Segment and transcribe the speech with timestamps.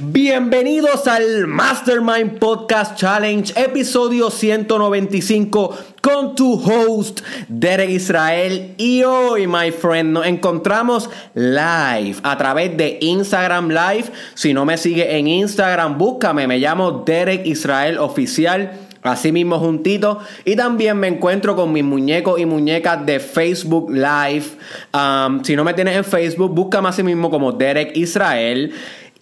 [0.00, 8.74] bienvenidos al Mastermind Podcast Challenge, episodio 195 con tu host Derek Israel.
[8.78, 14.06] Y hoy, my friend, nos encontramos live a través de Instagram Live.
[14.34, 18.72] Si no me sigue en Instagram, búscame, me llamo Derek Israel Oficial.
[19.02, 20.18] Así mismo juntito.
[20.46, 24.46] Y también me encuentro con mis muñecos y muñecas de Facebook Live.
[25.42, 28.72] Si no me tienes en Facebook, búscame así mismo como Derek Israel.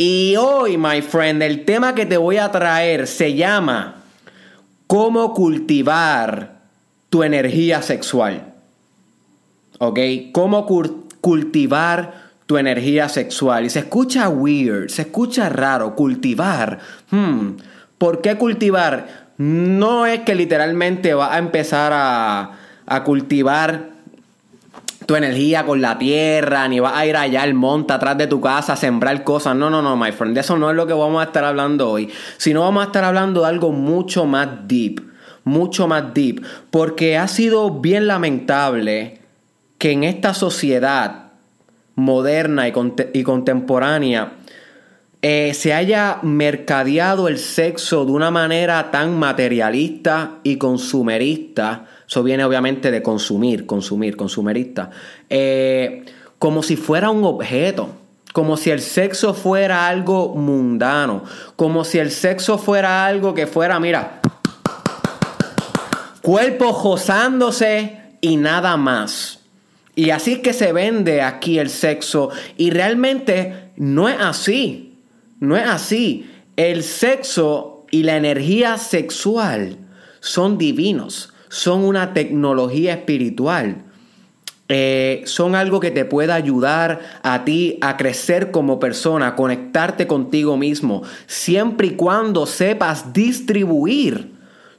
[0.04, 4.02] Y hoy, my friend, el tema que te voy a traer se llama
[4.88, 6.62] cómo cultivar
[7.08, 8.52] tu energía sexual.
[9.78, 10.00] ¿Ok?
[10.32, 10.66] Cómo
[11.20, 12.14] cultivar
[12.46, 13.64] tu energía sexual.
[13.64, 15.94] Y se escucha weird, se escucha raro.
[15.94, 16.80] Cultivar.
[17.12, 17.50] Hmm.
[17.96, 19.30] ¿Por qué cultivar?
[19.38, 23.91] No es que literalmente vas a empezar a cultivar
[25.12, 28.40] tu energía con la tierra, ni vas a ir allá al monte atrás de tu
[28.40, 29.54] casa a sembrar cosas.
[29.54, 30.38] No, no, no, my friend.
[30.38, 32.08] Eso no es lo que vamos a estar hablando hoy.
[32.38, 35.02] Sino vamos a estar hablando de algo mucho más deep.
[35.44, 36.42] Mucho más deep.
[36.70, 39.20] Porque ha sido bien lamentable
[39.76, 41.32] que en esta sociedad
[41.94, 42.72] moderna y,
[43.12, 44.32] y contemporánea
[45.20, 52.44] eh, se haya mercadeado el sexo de una manera tan materialista y consumerista eso viene
[52.44, 54.90] obviamente de consumir, consumir, consumerista.
[55.30, 56.04] Eh,
[56.38, 57.88] como si fuera un objeto.
[58.34, 61.24] Como si el sexo fuera algo mundano.
[61.56, 64.20] Como si el sexo fuera algo que fuera, mira,
[66.20, 69.40] cuerpo gozándose y nada más.
[69.94, 72.28] Y así es que se vende aquí el sexo.
[72.58, 74.98] Y realmente no es así.
[75.40, 76.30] No es así.
[76.56, 79.78] El sexo y la energía sexual
[80.20, 83.82] son divinos son una tecnología espiritual.
[84.70, 90.06] Eh, son algo que te pueda ayudar a ti a crecer como persona, a conectarte
[90.06, 94.32] contigo mismo, siempre y cuando sepas distribuir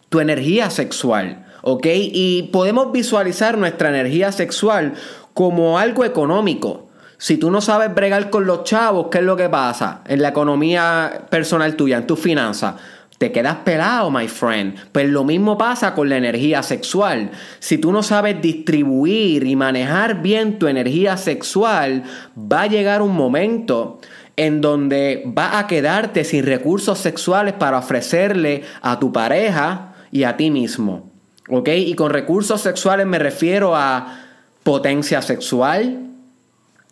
[0.09, 1.45] tu energía sexual.
[1.61, 1.85] ¿Ok?
[1.93, 4.95] Y podemos visualizar nuestra energía sexual
[5.35, 6.89] como algo económico.
[7.19, 10.29] Si tú no sabes bregar con los chavos, ¿qué es lo que pasa en la
[10.29, 12.75] economía personal tuya, en tus finanzas?
[13.23, 14.75] Te quedas pelado, my friend.
[14.91, 17.31] Pues lo mismo pasa con la energía sexual.
[17.59, 22.03] Si tú no sabes distribuir y manejar bien tu energía sexual,
[22.37, 24.01] va a llegar un momento
[24.35, 30.35] en donde va a quedarte sin recursos sexuales para ofrecerle a tu pareja y a
[30.35, 31.09] ti mismo.
[31.47, 31.69] ¿Ok?
[31.69, 34.19] Y con recursos sexuales me refiero a
[34.63, 36.09] potencia sexual,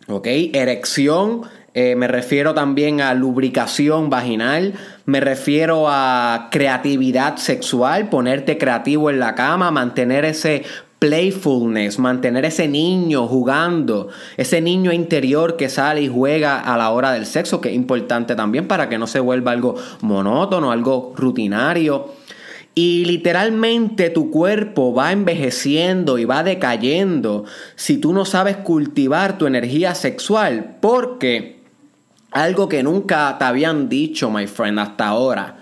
[0.08, 0.26] ¿ok?
[0.54, 1.42] Erección,
[1.74, 4.74] eh, me refiero también a lubricación vaginal,
[5.06, 10.64] me refiero a creatividad sexual, ponerte creativo en la cama, mantener ese
[10.98, 17.10] playfulness, mantener ese niño jugando, ese niño interior que sale y juega a la hora
[17.10, 22.10] del sexo, que es importante también para que no se vuelva algo monótono, algo rutinario.
[22.74, 29.46] Y literalmente tu cuerpo va envejeciendo y va decayendo si tú no sabes cultivar tu
[29.46, 31.61] energía sexual, porque
[32.32, 35.56] algo que nunca te habían dicho, my friend, hasta ahora.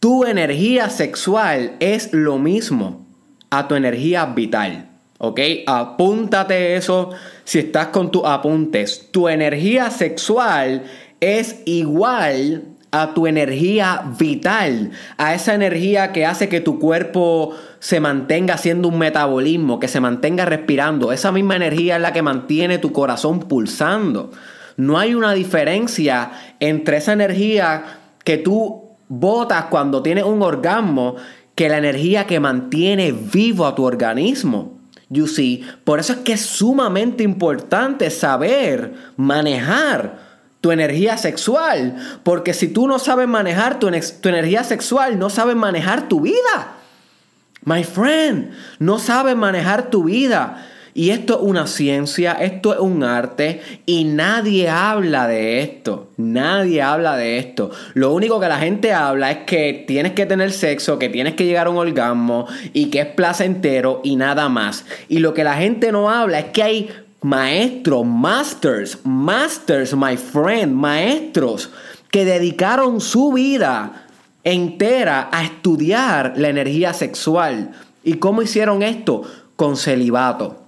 [0.00, 3.06] Tu energía sexual es lo mismo
[3.50, 4.88] a tu energía vital.
[5.18, 5.40] ¿Ok?
[5.66, 7.10] Apúntate eso
[7.42, 9.08] si estás con tus apuntes.
[9.10, 10.84] Tu energía sexual
[11.20, 18.00] es igual a tu energía vital, a esa energía que hace que tu cuerpo se
[18.00, 21.12] mantenga haciendo un metabolismo, que se mantenga respirando.
[21.12, 24.30] Esa misma energía es la que mantiene tu corazón pulsando.
[24.78, 26.30] No hay una diferencia
[26.60, 27.84] entre esa energía
[28.22, 31.16] que tú botas cuando tienes un orgasmo
[31.56, 34.78] que la energía que mantiene vivo a tu organismo.
[35.08, 40.20] You see, por eso es que es sumamente importante saber manejar
[40.60, 43.90] tu energía sexual, porque si tú no sabes manejar tu,
[44.20, 46.76] tu energía sexual, no sabes manejar tu vida.
[47.64, 50.64] My friend, no sabes manejar tu vida.
[50.98, 56.08] Y esto es una ciencia, esto es un arte y nadie habla de esto.
[56.16, 57.70] Nadie habla de esto.
[57.94, 61.44] Lo único que la gente habla es que tienes que tener sexo, que tienes que
[61.44, 64.86] llegar a un orgasmo y que es placentero y nada más.
[65.08, 66.90] Y lo que la gente no habla es que hay
[67.22, 71.70] maestros, masters, masters, my friend, maestros
[72.10, 74.08] que dedicaron su vida
[74.42, 77.70] entera a estudiar la energía sexual.
[78.02, 79.22] ¿Y cómo hicieron esto?
[79.54, 80.64] Con celibato.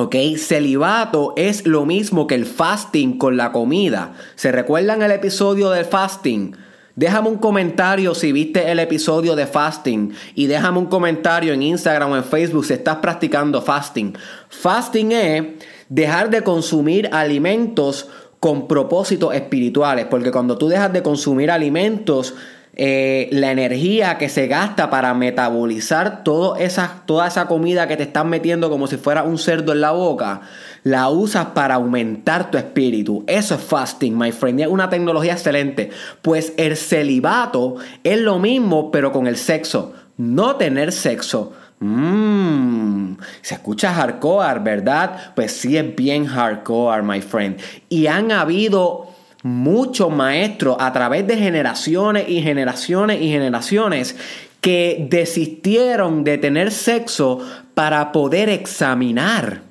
[0.00, 0.14] ¿Ok?
[0.36, 4.12] Celibato es lo mismo que el fasting con la comida.
[4.36, 6.54] ¿Se recuerdan el episodio del fasting?
[6.94, 12.12] Déjame un comentario si viste el episodio de fasting y déjame un comentario en Instagram
[12.12, 14.16] o en Facebook si estás practicando fasting.
[14.48, 15.44] Fasting es
[15.88, 18.08] dejar de consumir alimentos
[18.38, 22.36] con propósitos espirituales, porque cuando tú dejas de consumir alimentos,
[22.80, 28.04] eh, la energía que se gasta para metabolizar toda esa, toda esa comida que te
[28.04, 30.42] están metiendo como si fuera un cerdo en la boca,
[30.84, 33.24] la usas para aumentar tu espíritu.
[33.26, 34.60] Eso es fasting, my friend.
[34.60, 35.90] es una tecnología excelente.
[36.22, 39.94] Pues el celibato es lo mismo, pero con el sexo.
[40.16, 41.54] No tener sexo.
[41.80, 45.32] Mmm, se escucha hardcore, ¿verdad?
[45.34, 47.58] Pues sí es bien hardcore, my friend.
[47.88, 49.07] Y han habido
[49.42, 54.16] muchos maestros a través de generaciones y generaciones y generaciones
[54.60, 57.40] que desistieron de tener sexo
[57.74, 59.62] para poder examinar,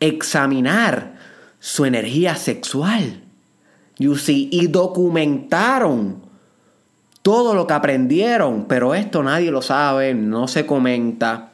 [0.00, 1.14] examinar
[1.60, 3.22] su energía sexual.
[3.98, 6.22] You see, y documentaron
[7.22, 11.51] todo lo que aprendieron, pero esto nadie lo sabe, no se comenta.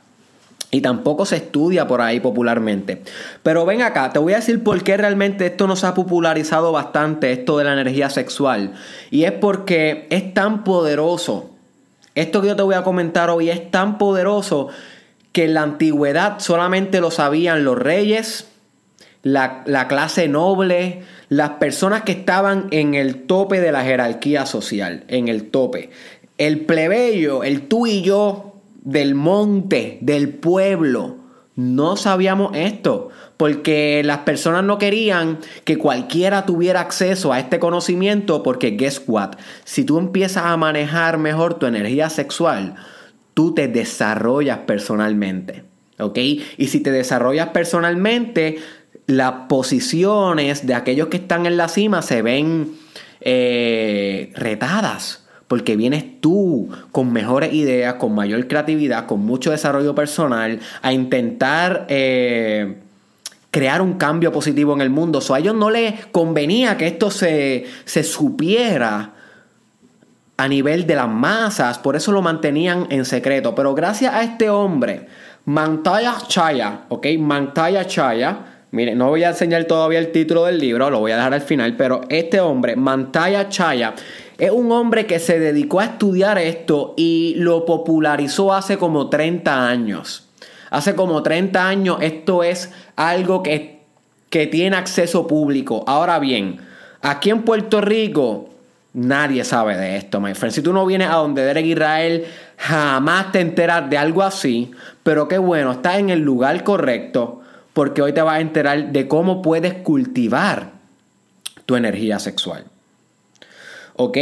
[0.71, 3.03] Y tampoco se estudia por ahí popularmente.
[3.43, 6.73] Pero ven acá, te voy a decir por qué realmente esto no se ha popularizado
[6.73, 8.75] bastante, esto de la energía sexual.
[9.11, 11.51] Y es porque es tan poderoso.
[12.15, 14.69] Esto que yo te voy a comentar hoy es tan poderoso
[15.33, 18.49] que en la antigüedad solamente lo sabían los reyes,
[19.23, 25.05] la, la clase noble, las personas que estaban en el tope de la jerarquía social,
[25.09, 25.91] en el tope.
[26.37, 31.17] El plebeyo, el tú y yo, del monte, del pueblo.
[31.57, 38.43] No sabíamos esto, porque las personas no querían que cualquiera tuviera acceso a este conocimiento,
[38.43, 39.33] porque guess what?
[39.65, 42.77] Si tú empiezas a manejar mejor tu energía sexual,
[43.35, 45.65] tú te desarrollas personalmente,
[45.99, 46.19] ¿ok?
[46.19, 48.59] Y si te desarrollas personalmente,
[49.07, 52.77] las posiciones de aquellos que están en la cima se ven
[53.21, 60.61] eh, retadas porque vienes tú con mejores ideas, con mayor creatividad, con mucho desarrollo personal,
[60.83, 62.77] a intentar eh,
[63.51, 65.21] crear un cambio positivo en el mundo.
[65.31, 69.15] A ellos no les convenía que esto se, se supiera
[70.37, 73.55] a nivel de las masas, por eso lo mantenían en secreto.
[73.55, 75.09] Pero gracias a este hombre,
[75.47, 77.07] Mantaya Chaya, ¿ok?
[77.19, 78.39] Mantaya Chaya,
[78.71, 81.41] Miren, no voy a enseñar todavía el título del libro, lo voy a dejar al
[81.41, 83.95] final, pero este hombre, Mantaya Chaya,
[84.39, 89.69] es un hombre que se dedicó a estudiar esto y lo popularizó hace como 30
[89.69, 90.29] años.
[90.71, 93.81] Hace como 30 años esto es algo que,
[94.31, 95.83] que tiene acceso público.
[95.89, 96.61] Ahora bien,
[97.03, 98.51] aquí en Puerto Rico
[98.93, 100.55] nadie sabe de esto, my friend.
[100.55, 102.25] Si tú no vienes a donde Derek Israel,
[102.57, 104.71] jamás te enteras de algo así.
[105.03, 107.43] Pero qué bueno, estás en el lugar correcto
[107.73, 110.73] porque hoy te vas a enterar de cómo puedes cultivar
[111.67, 112.65] tu energía sexual.
[114.01, 114.17] ¿Ok?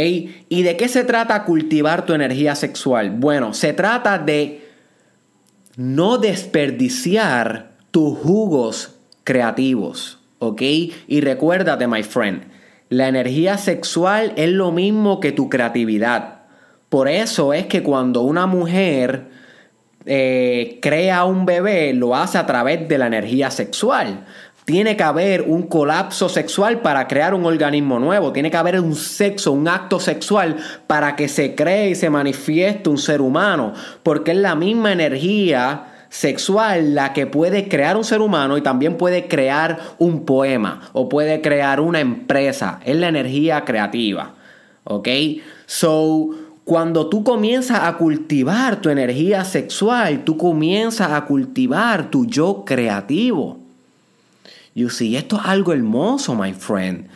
[0.49, 3.11] ¿Y de qué se trata cultivar tu energía sexual?
[3.11, 4.67] Bueno, se trata de
[5.75, 10.17] no desperdiciar tus jugos creativos.
[10.39, 10.63] ¿Ok?
[10.63, 12.45] Y recuérdate, my friend,
[12.89, 16.41] la energía sexual es lo mismo que tu creatividad.
[16.89, 19.27] Por eso es que cuando una mujer
[20.07, 24.25] eh, crea un bebé, lo hace a través de la energía sexual.
[24.67, 28.33] Tiene que haber un colapso sexual para crear un organismo nuevo.
[28.33, 32.89] Tiene que haber un sexo, un acto sexual para que se cree y se manifieste
[32.89, 33.71] un ser humano.
[34.03, 38.97] Porque es la misma energía sexual la que puede crear un ser humano y también
[38.97, 42.81] puede crear un poema o puede crear una empresa.
[42.83, 44.33] Es la energía creativa.
[44.83, 45.07] ¿Ok?
[45.65, 46.31] So,
[46.65, 53.56] cuando tú comienzas a cultivar tu energía sexual, tú comienzas a cultivar tu yo creativo.
[54.77, 57.07] You see, esto es algo hermoso, my friend.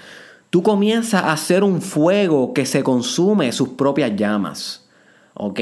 [0.50, 4.88] Tú comienzas a hacer un fuego que se consume sus propias llamas.
[5.36, 5.60] ¿Ok?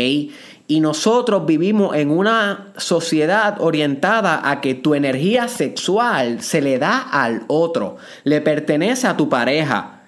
[0.68, 7.00] Y nosotros vivimos en una sociedad orientada a que tu energía sexual se le da
[7.02, 10.04] al otro, le pertenece a tu pareja,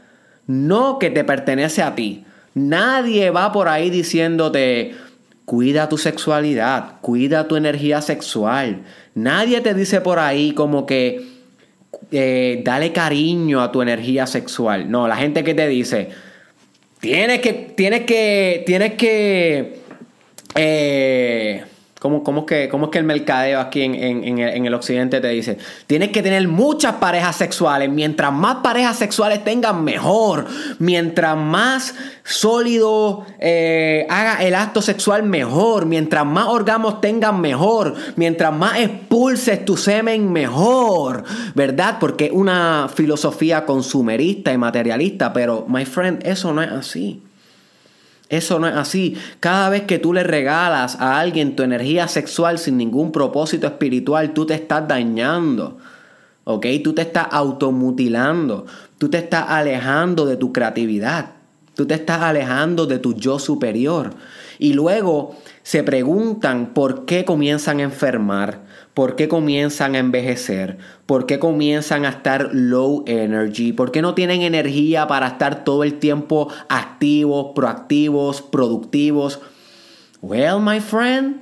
[0.48, 2.24] no que te pertenece a ti.
[2.54, 4.96] Nadie va por ahí diciéndote,
[5.44, 8.84] cuida tu sexualidad, cuida tu energía sexual.
[9.14, 11.31] Nadie te dice por ahí como que
[12.12, 14.90] eh, dale cariño a tu energía sexual.
[14.90, 16.10] No, la gente que te dice,
[17.00, 19.80] tienes que, tienes que, tienes que,
[20.56, 21.64] eh,
[22.02, 25.60] ¿Cómo, es que, ¿Cómo, es que, el mercadeo aquí en, el, occidente te dice?
[25.86, 27.92] Tienes que tener muchas parejas sexuales.
[27.92, 30.48] Mientras más parejas sexuales tengan, mejor.
[30.80, 31.94] Mientras más
[32.24, 35.86] sólido eh, haga el acto sexual, mejor.
[35.86, 37.94] Mientras más orgamos tengan, mejor.
[38.16, 41.24] Mientras más expulses tu semen, mejor.
[41.54, 41.98] ¿Verdad?
[42.00, 45.34] Porque es una filosofía consumerista y materialista.
[45.34, 47.22] Pero, my friend, eso no es así.
[48.32, 49.16] Eso no es así.
[49.40, 54.34] Cada vez que tú le regalas a alguien tu energía sexual sin ningún propósito espiritual,
[54.34, 55.78] tú te estás dañando.
[56.44, 56.66] ¿ok?
[56.84, 58.66] Tú te estás automutilando,
[58.98, 61.32] tú te estás alejando de tu creatividad,
[61.76, 64.12] tú te estás alejando de tu yo superior.
[64.60, 68.62] Y luego se preguntan por qué comienzan a enfermar,
[68.94, 74.14] por qué comienzan a envejecer, por qué comienzan a estar low energy, por qué no
[74.14, 79.40] tienen energía para estar todo el tiempo activos, proactivos, productivos.
[80.22, 81.42] Well, my friend,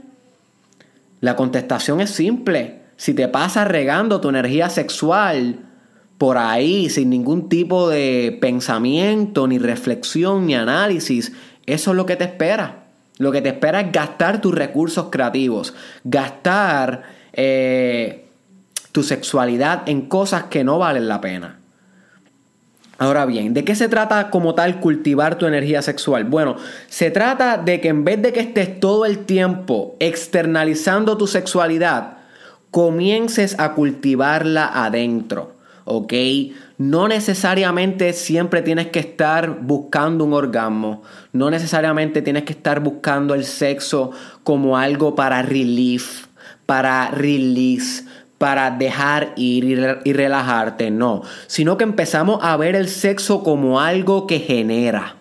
[1.22, 2.82] la contestación es simple.
[2.98, 5.60] Si te pasas regando tu energía sexual
[6.18, 11.32] por ahí sin ningún tipo de pensamiento, ni reflexión, ni análisis,
[11.65, 12.86] eso es lo que te espera.
[13.18, 18.25] Lo que te espera es gastar tus recursos creativos, gastar eh,
[18.91, 21.59] tu sexualidad en cosas que no valen la pena.
[23.00, 26.25] Ahora bien, ¿de qué se trata como tal cultivar tu energía sexual?
[26.25, 26.57] Bueno,
[26.89, 32.17] se trata de que en vez de que estés todo el tiempo externalizando tu sexualidad,
[32.71, 35.53] comiences a cultivarla adentro,
[35.86, 36.13] ¿ok?
[36.77, 43.33] No necesariamente siempre tienes que estar buscando un orgasmo, no necesariamente tienes que estar buscando
[43.33, 44.12] el sexo
[44.43, 46.27] como algo para relief,
[46.69, 48.03] para release,
[48.38, 54.27] para dejar ir y relajarte, no, sino que empezamos a ver el sexo como algo
[54.27, 55.15] que genera.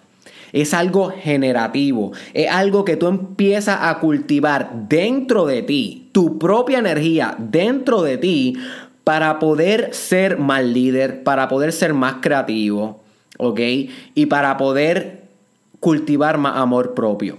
[0.52, 6.81] Es algo generativo, es algo que tú empiezas a cultivar dentro de ti, tu propia
[6.81, 8.59] energía dentro de ti
[9.02, 13.00] para poder ser más líder, para poder ser más creativo,
[13.38, 13.61] ¿ok?
[14.14, 15.23] Y para poder
[15.81, 17.38] cultivar más amor propio.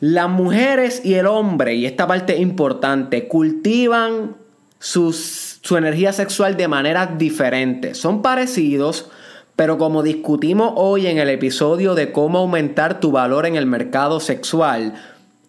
[0.00, 4.36] Las mujeres y el hombre, y esta parte importante, cultivan
[4.78, 5.14] su
[5.76, 7.96] energía sexual de maneras diferentes.
[7.98, 9.10] Son parecidos,
[9.56, 14.20] pero como discutimos hoy en el episodio de cómo aumentar tu valor en el mercado
[14.20, 14.94] sexual,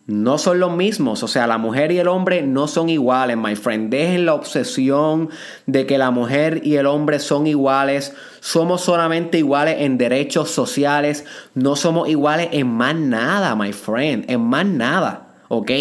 [0.08, 1.22] no son los mismos.
[1.22, 3.90] O sea, la mujer y el hombre no son iguales, my friend.
[3.92, 5.30] Dejen la obsesión
[5.66, 8.14] de que la mujer y el hombre son iguales.
[8.40, 11.26] Somos solamente iguales en derechos sociales.
[11.54, 14.32] No somos iguales en más nada, my friend.
[14.32, 15.28] En más nada.
[15.50, 15.72] ¿Ok?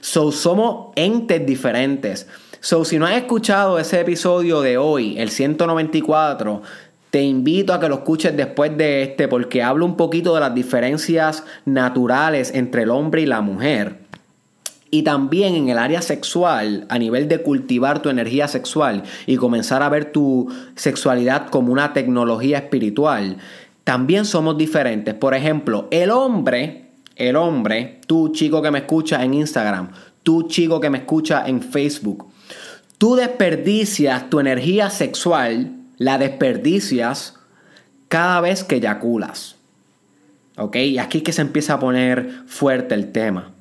[0.00, 2.28] So, somos entes diferentes.
[2.60, 6.62] So, si no has escuchado ese episodio de hoy, el 194,
[7.12, 10.54] te invito a que lo escuches después de este porque hablo un poquito de las
[10.54, 13.98] diferencias naturales entre el hombre y la mujer.
[14.90, 19.82] Y también en el área sexual, a nivel de cultivar tu energía sexual y comenzar
[19.82, 23.36] a ver tu sexualidad como una tecnología espiritual,
[23.84, 25.12] también somos diferentes.
[25.12, 29.90] Por ejemplo, el hombre, el hombre, tú chico que me escucha en Instagram,
[30.22, 32.32] tú chico que me escucha en Facebook,
[32.96, 37.36] Tú desperdicias tu energía sexual, la desperdicias
[38.08, 39.56] cada vez que eyaculas.
[40.56, 40.76] ¿Ok?
[40.76, 43.52] Y aquí es que se empieza a poner fuerte el tema.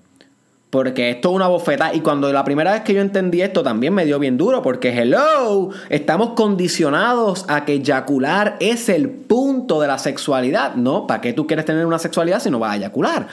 [0.69, 1.93] Porque esto es una bofetada.
[1.93, 4.61] Y cuando la primera vez que yo entendí esto también me dio bien duro.
[4.61, 10.75] Porque, hello, estamos condicionados a que eyacular es el punto de la sexualidad.
[10.75, 11.07] ¿No?
[11.07, 13.27] ¿Para qué tú quieres tener una sexualidad si no vas a eyacular?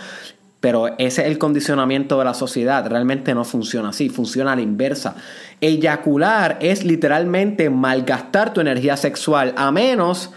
[0.61, 2.89] Pero ese es el condicionamiento de la sociedad.
[2.89, 5.15] Realmente no funciona así, funciona a la inversa.
[5.61, 10.31] Eyacular es literalmente malgastar tu energía sexual, a menos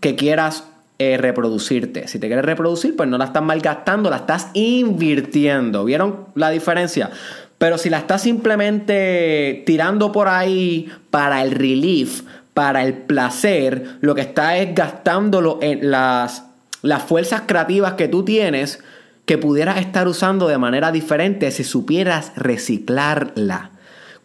[0.00, 0.64] que quieras
[0.98, 2.08] eh, reproducirte.
[2.08, 5.84] Si te quieres reproducir, pues no la estás malgastando, la estás invirtiendo.
[5.84, 7.10] ¿Vieron la diferencia?
[7.56, 14.16] Pero si la estás simplemente tirando por ahí para el relief, para el placer, lo
[14.16, 16.46] que estás es gastándolo en las,
[16.82, 18.80] las fuerzas creativas que tú tienes
[19.28, 23.72] que pudieras estar usando de manera diferente si supieras reciclarla.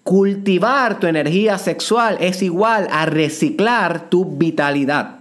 [0.01, 5.19] Cultivar tu energía sexual es igual a reciclar tu vitalidad.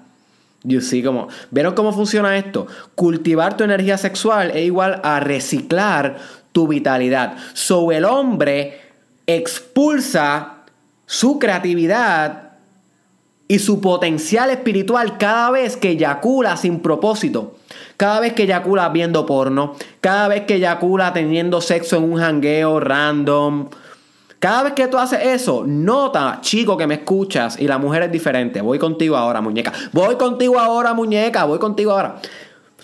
[0.63, 2.69] You see, como, ¿Vieron cómo funciona esto?
[2.95, 6.17] Cultivar tu energía sexual es igual a reciclar
[6.53, 7.37] tu vitalidad.
[7.53, 8.81] So el hombre
[9.27, 10.59] expulsa
[11.07, 12.53] su creatividad
[13.49, 17.57] y su potencial espiritual cada vez que eyacula sin propósito.
[18.03, 22.81] Cada vez que eyacula viendo porno, cada vez que eyacula teniendo sexo en un jangueo
[22.81, 23.69] random.
[24.41, 28.11] Cada vez que tú haces eso, nota, chico que me escuchas y la mujer es
[28.11, 28.61] diferente.
[28.61, 29.73] Voy contigo ahora, muñeca.
[29.93, 31.45] Voy contigo ahora, muñeca.
[31.45, 32.17] Voy contigo ahora.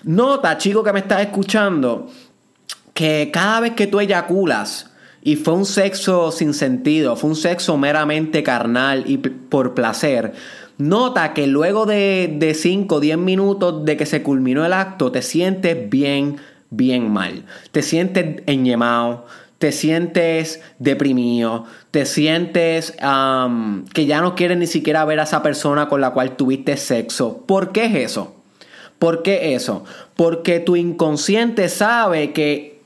[0.05, 2.07] Nota, chico que me estás escuchando,
[2.95, 7.77] que cada vez que tú eyaculas y fue un sexo sin sentido, fue un sexo
[7.77, 10.35] meramente carnal y por placer,
[10.79, 15.23] Nota que luego de 5 o 10 minutos de que se culminó el acto, te
[15.23, 16.37] sientes bien,
[16.71, 17.45] bien mal.
[17.73, 19.27] Te sientes enñemado,
[19.59, 25.89] te sientes deprimido, te sientes que ya no quieres ni siquiera ver a esa persona
[25.89, 27.45] con la cual tuviste sexo.
[27.45, 28.37] ¿Por qué es eso?
[29.01, 29.85] ¿Por qué eso?
[30.15, 32.83] Porque tu inconsciente sabe que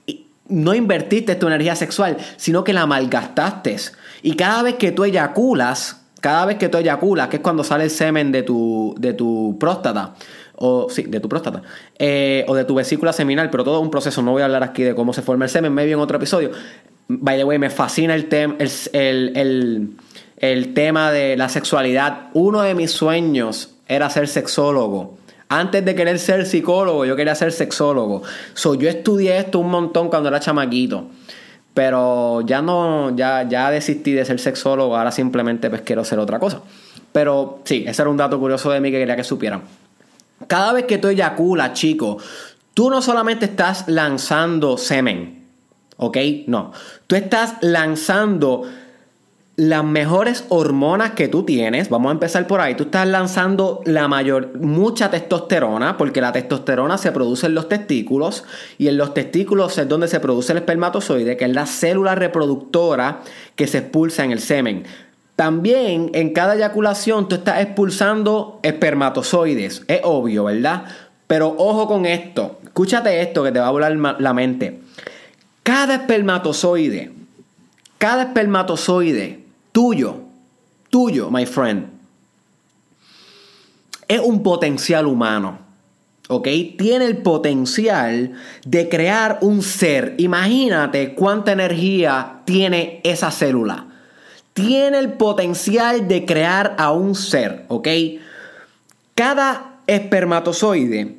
[0.49, 3.77] no invertiste tu energía sexual, sino que la malgastaste.
[4.23, 7.83] Y cada vez que tú eyaculas, Cada vez que tú eyaculas, que es cuando sale
[7.83, 10.15] el semen de tu, de tu próstata,
[10.55, 11.63] o sí, de tu próstata,
[11.99, 14.23] eh, o de tu vesícula seminal, pero todo es un proceso.
[14.23, 16.53] No voy a hablar aquí de cómo se forma el semen, maybe en otro episodio.
[17.09, 18.29] By the way, me fascina el,
[18.93, 19.97] el,
[20.37, 22.29] el, tema de la sexualidad.
[22.35, 25.19] Uno de mis sueños era ser sexólogo.
[25.49, 28.23] Antes de querer ser psicólogo, yo quería ser sexólogo.
[28.55, 31.09] So, yo estudié esto un montón cuando era chamaquito.
[31.75, 36.39] Pero ya no, ya, ya desistí de ser sexólogo, ahora simplemente pues quiero ser otra
[36.39, 36.61] cosa.
[37.13, 39.63] Pero sí, ese era un dato curioso de mí que quería que supieran.
[40.47, 42.19] Cada vez que tú eyaculas, chico,
[42.75, 45.45] tú no solamente estás lanzando semen,
[45.97, 46.19] ¿ok?
[46.47, 46.73] No,
[47.07, 48.65] tú estás lanzando
[49.57, 54.09] las mejores hormonas que tú tienes, vamos a empezar por ahí, tú estás lanzando la
[54.09, 58.45] mayor, mucha testosterona, porque la testosterona se produce en los testículos
[58.79, 63.21] y en los testículos es donde se produce el espermatozoide, que es la célula reproductora
[63.55, 64.85] que se expulsa en el semen.
[65.37, 70.85] También en cada eyaculación tú estás expulsando espermatozoides, es obvio, ¿verdad?
[71.27, 74.81] Pero ojo con esto, escúchate esto que te va a volar la mente.
[75.63, 77.13] Cada espermatozoide,
[77.99, 79.42] cada espermatozoide
[79.73, 80.21] tuyo,
[80.91, 81.89] tuyo, my friend,
[84.07, 85.59] es un potencial humano.
[86.29, 86.49] ¿Ok?
[86.79, 88.33] Tiene el potencial
[88.65, 90.15] de crear un ser.
[90.19, 93.89] Imagínate cuánta energía tiene esa célula.
[94.55, 97.65] Tiene el potencial de crear a un ser.
[97.69, 97.89] ¿Ok?
[99.15, 101.17] Cada espermatozoide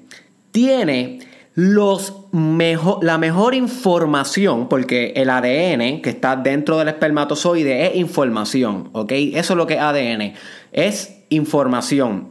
[0.52, 1.20] tiene
[1.56, 8.90] los mejor, la mejor información, porque el ADN que está dentro del espermatozoide es información,
[8.94, 9.12] ¿ok?
[9.12, 10.34] Eso es lo que es ADN,
[10.72, 12.30] es información.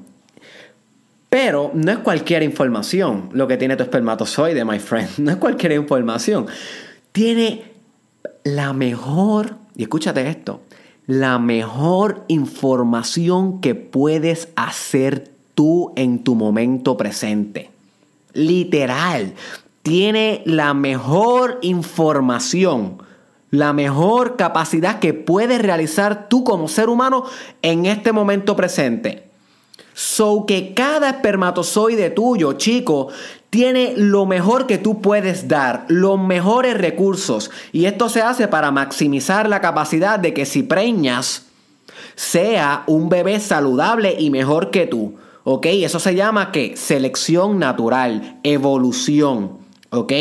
[1.29, 5.09] Pero no es cualquier información lo que tiene tu espermatozoide, my friend.
[5.19, 6.47] No es cualquier información.
[7.13, 7.73] Tiene
[8.45, 10.63] la mejor, y escúchate esto,
[11.07, 17.72] la mejor información que puedes hacer tú en tu momento presente.
[18.33, 19.35] Literal.
[19.83, 23.03] Tiene la mejor información,
[23.51, 27.25] la mejor capacidad que puedes realizar tú como ser humano
[27.63, 29.31] en este momento presente.
[29.95, 33.09] So que cada espermatozoide tuyo, chico,
[33.51, 37.51] tiene lo mejor que tú puedes dar, los mejores recursos.
[37.73, 41.47] Y esto se hace para maximizar la capacidad de que si preñas,
[42.15, 45.17] sea un bebé saludable y mejor que tú.
[45.45, 45.67] ¿Ok?
[45.67, 49.59] Eso se llama que selección natural, evolución.
[49.91, 50.13] ¿Ok?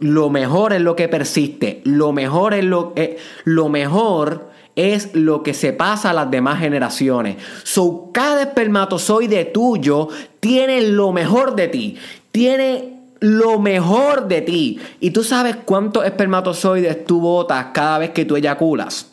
[0.00, 1.80] Lo mejor es lo que persiste.
[1.84, 6.60] Lo mejor es lo, eh, lo mejor es lo que se pasa a las demás
[6.60, 7.36] generaciones.
[7.64, 10.08] So, cada espermatozoide tuyo
[10.40, 11.96] tiene lo mejor de ti.
[12.30, 14.78] Tiene lo mejor de ti.
[15.00, 19.10] Y tú sabes cuántos espermatozoides tú botas cada vez que tú eyaculas.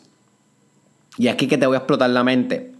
[1.16, 2.77] Y aquí que te voy a explotar la mente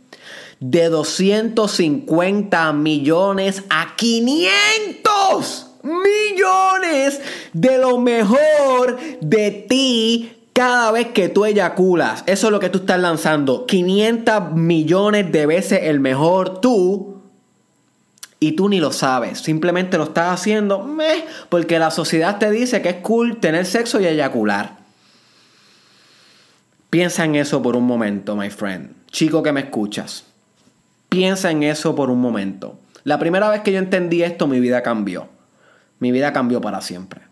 [0.61, 7.21] de 250 millones a 500 millones
[7.53, 12.25] de lo mejor de ti cada vez que tú eyaculas.
[12.27, 13.65] Eso es lo que tú estás lanzando.
[13.67, 17.23] 500 millones de veces el mejor tú.
[18.41, 19.41] Y tú ni lo sabes.
[19.41, 20.97] Simplemente lo estás haciendo
[21.49, 24.79] porque la sociedad te dice que es cool tener sexo y eyacular.
[26.91, 28.95] Piensa en eso por un momento, my friend.
[29.11, 30.28] Chico que me escuchas.
[31.09, 32.79] Piensa en eso por un momento.
[33.05, 35.29] La primera vez que yo entendí esto, mi vida cambió.
[35.99, 37.23] Mi vida cambió para siempre.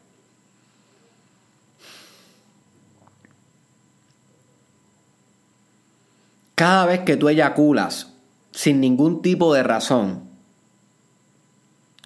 [6.54, 8.14] Cada vez que tú eyaculas
[8.50, 10.22] sin ningún tipo de razón,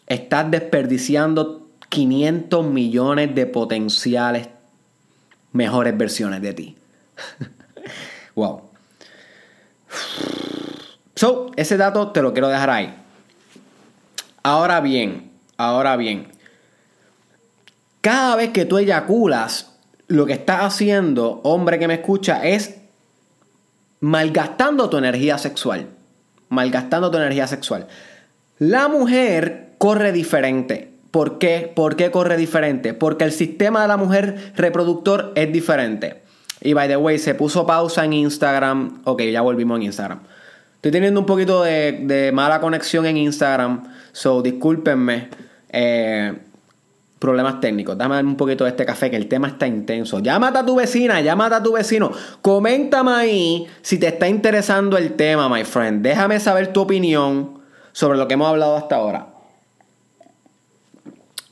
[0.09, 4.49] estás desperdiciando 500 millones de potenciales
[5.53, 6.77] mejores versiones de ti.
[8.35, 8.63] wow.
[11.21, 12.95] So, ese dato te lo quiero dejar ahí.
[14.43, 16.29] Ahora bien, ahora bien,
[18.01, 22.77] cada vez que tú eyaculas, lo que estás haciendo, hombre que me escucha, es
[24.01, 25.89] malgastando tu energía sexual.
[26.49, 27.87] Malgastando tu energía sexual.
[28.59, 30.91] La mujer corre diferente.
[31.11, 31.71] ¿Por qué?
[31.77, 32.95] ¿Por qué corre diferente?
[32.95, 36.23] Porque el sistema de la mujer reproductor es diferente.
[36.63, 39.03] Y by the way, se puso pausa en Instagram.
[39.05, 40.21] Ok, ya volvimos en Instagram.
[40.81, 45.29] Estoy teniendo un poquito de, mala conexión en Instagram, so discúlpenme.
[45.69, 46.33] Eh,
[47.19, 47.99] problemas técnicos.
[47.99, 50.21] Dame un poquito de este café que el tema está intenso.
[50.21, 52.11] Llámate a tu vecina, llámate a tu vecino.
[52.40, 56.03] Coméntame ahí si te está interesando el tema, my friend.
[56.03, 57.61] Déjame saber tu opinión
[57.93, 59.30] sobre lo que hemos hablado hasta ahora.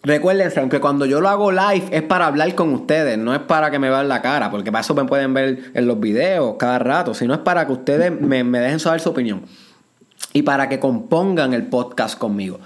[0.05, 3.71] Recuérdense, aunque cuando yo lo hago live es para hablar con ustedes, no es para
[3.71, 6.79] que me vean la cara, porque para eso me pueden ver en los videos cada
[6.79, 9.43] rato, sino es para que ustedes me, dejen saber su opinión
[10.33, 12.61] y para que compongan el podcast conmigo.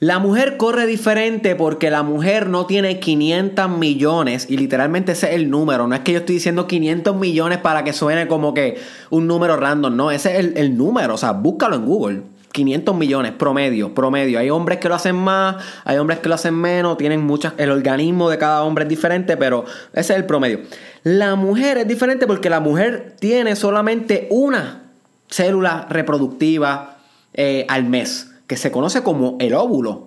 [0.00, 5.34] La mujer corre diferente porque la mujer no tiene 500 millones y literalmente ese es
[5.34, 5.86] el número.
[5.86, 8.78] No es que yo estoy diciendo 500 millones para que suene como que
[9.10, 9.96] un número random.
[9.96, 11.14] No, ese es el, el número.
[11.14, 12.22] O sea, búscalo en Google.
[12.54, 14.38] 500 millones, promedio, promedio.
[14.38, 17.68] Hay hombres que lo hacen más, hay hombres que lo hacen menos, tienen muchas, el
[17.72, 20.60] organismo de cada hombre es diferente, pero ese es el promedio.
[21.02, 24.84] La mujer es diferente porque la mujer tiene solamente una
[25.28, 26.98] célula reproductiva
[27.32, 30.06] eh, al mes, que se conoce como el óvulo.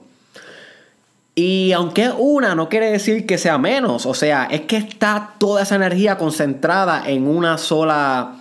[1.36, 5.64] Y aunque una, no quiere decir que sea menos, o sea, es que está toda
[5.64, 8.38] esa energía concentrada en una sola...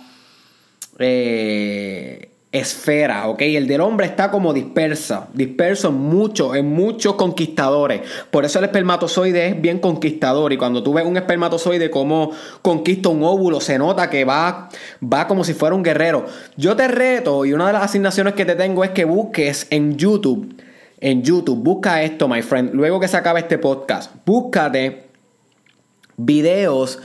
[0.97, 2.26] Eh,
[2.59, 3.41] esfera, ¿ok?
[3.41, 8.01] El del hombre está como dispersa, disperso en muchos, en muchos conquistadores.
[8.31, 13.09] Por eso el espermatozoide es bien conquistador y cuando tú ves un espermatozoide como conquista
[13.09, 14.69] un óvulo, se nota que va,
[15.01, 16.25] va como si fuera un guerrero.
[16.55, 19.97] Yo te reto y una de las asignaciones que te tengo es que busques en
[19.97, 20.55] YouTube,
[20.99, 25.07] en YouTube, busca esto, my friend, luego que se acabe este podcast, búscate
[26.17, 26.99] videos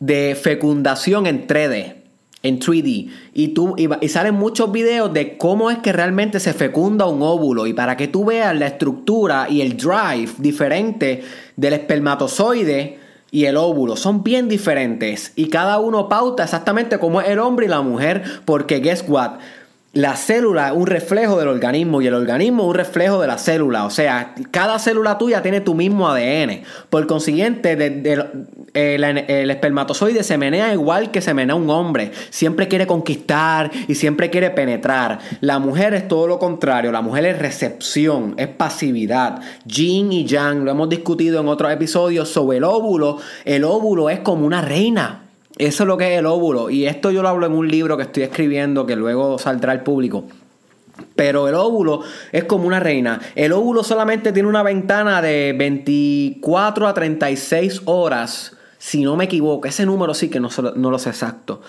[0.00, 1.99] de fecundación en 3D
[2.42, 7.06] en 3D y, tú, y, salen muchos videos de cómo es que realmente se fecunda
[7.06, 7.66] un óvulo.
[7.66, 11.22] Y para que tú veas la estructura y el drive diferente
[11.56, 12.98] del espermatozoide
[13.30, 15.32] y el óvulo son bien diferentes.
[15.36, 19.32] Y cada uno pauta exactamente cómo es el hombre y la mujer porque guess what
[19.92, 23.38] la célula es un reflejo del organismo y el organismo es un reflejo de la
[23.38, 23.86] célula.
[23.86, 26.62] O sea, cada célula tuya tiene tu mismo ADN.
[26.90, 27.72] Por consiguiente,
[28.72, 32.12] el, espermatozoide se menea igual que se menea un hombre.
[32.30, 35.18] Siempre quiere conquistar y siempre quiere penetrar.
[35.40, 36.92] La mujer es todo lo contrario.
[36.92, 39.40] La mujer es recepción, es pasividad.
[39.64, 43.18] Yin y Yang, lo hemos discutido en otros episodios sobre el óvulo.
[43.44, 45.29] El óvulo es como una reina.
[45.60, 46.70] Eso es lo que es el óvulo.
[46.70, 49.82] Y esto yo lo hablo en un libro que estoy escribiendo que luego saldrá al
[49.82, 50.24] público.
[51.16, 52.00] Pero el óvulo
[52.32, 53.20] es como una reina.
[53.34, 59.68] El óvulo solamente tiene una ventana de 24 a 36 horas, si no me equivoco.
[59.68, 61.60] Ese número sí que no, no lo sé exacto.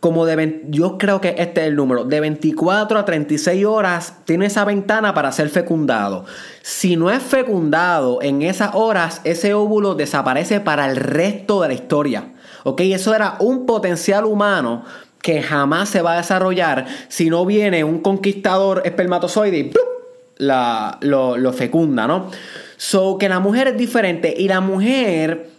[0.00, 2.04] Como de yo creo que este es el número.
[2.04, 6.26] De 24 a 36 horas tiene esa ventana para ser fecundado.
[6.60, 11.74] Si no es fecundado en esas horas, ese óvulo desaparece para el resto de la
[11.74, 12.24] historia.
[12.64, 12.80] ¿Ok?
[12.82, 14.84] Eso era un potencial humano
[15.22, 19.72] que jamás se va a desarrollar si no viene un conquistador espermatozoide y
[20.38, 22.30] lo, lo, fecunda, ¿no?
[22.76, 25.50] So que la mujer es diferente y la mujer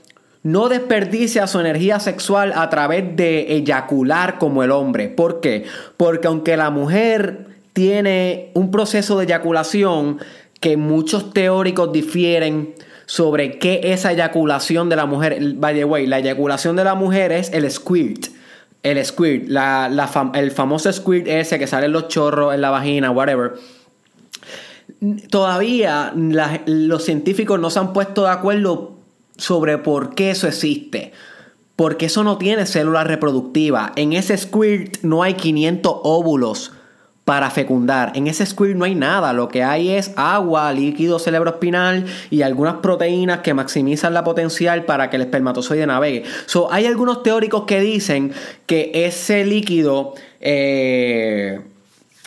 [0.44, 5.08] no desperdicia su energía sexual a través de eyacular como el hombre.
[5.08, 5.66] ¿Por qué?
[5.98, 10.18] Porque aunque la mujer tiene un proceso de eyaculación
[10.60, 12.74] que muchos teóricos difieren,
[13.12, 15.38] sobre qué es eyaculación de la mujer.
[15.56, 18.28] By the way, la eyaculación de la mujer es el squirt.
[18.84, 19.50] El squirt,
[20.34, 23.56] el famoso squirt ese que salen los chorros en la vagina, whatever.
[25.30, 28.93] Todavía los científicos no se han puesto de acuerdo
[29.36, 31.12] sobre por qué eso existe.
[31.76, 33.91] Porque eso no tiene célula reproductiva.
[33.97, 36.71] En ese squirt no hay 500 óvulos
[37.26, 38.12] para fecundar.
[38.16, 42.76] En ese squirt no hay nada, lo que hay es agua, líquido cerebroespinal y algunas
[42.76, 46.24] proteínas que maximizan la potencial para que el espermatozoide navegue.
[46.46, 48.32] So, hay algunos teóricos que dicen
[48.66, 51.62] que ese líquido eh,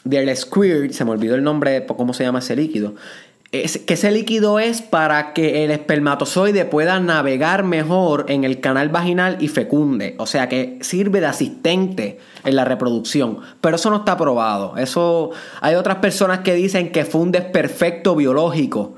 [0.04, 2.94] del squirt, se me olvidó el nombre cómo se llama ese líquido,
[3.62, 9.36] que ese líquido es para que el espermatozoide pueda navegar mejor en el canal vaginal
[9.38, 10.16] y fecunde.
[10.18, 13.38] O sea que sirve de asistente en la reproducción.
[13.60, 14.76] Pero eso no está probado.
[14.76, 18.96] Eso hay otras personas que dicen que fue un desperfecto biológico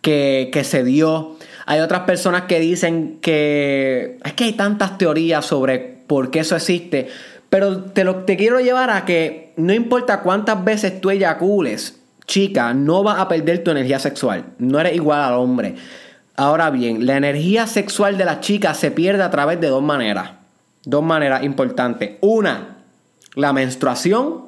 [0.00, 1.36] que, se dio.
[1.66, 6.56] Hay otras personas que dicen que es que hay tantas teorías sobre por qué eso
[6.56, 7.06] existe.
[7.48, 12.74] Pero te, lo, te quiero llevar a que no importa cuántas veces tú eyacules, chica,
[12.74, 14.44] no vas a perder tu energía sexual.
[14.58, 15.76] No eres igual al hombre.
[16.36, 20.32] Ahora bien, la energía sexual de la chica se pierde a través de dos maneras.
[20.84, 22.16] Dos maneras importantes.
[22.20, 22.78] Una,
[23.34, 24.46] la menstruación.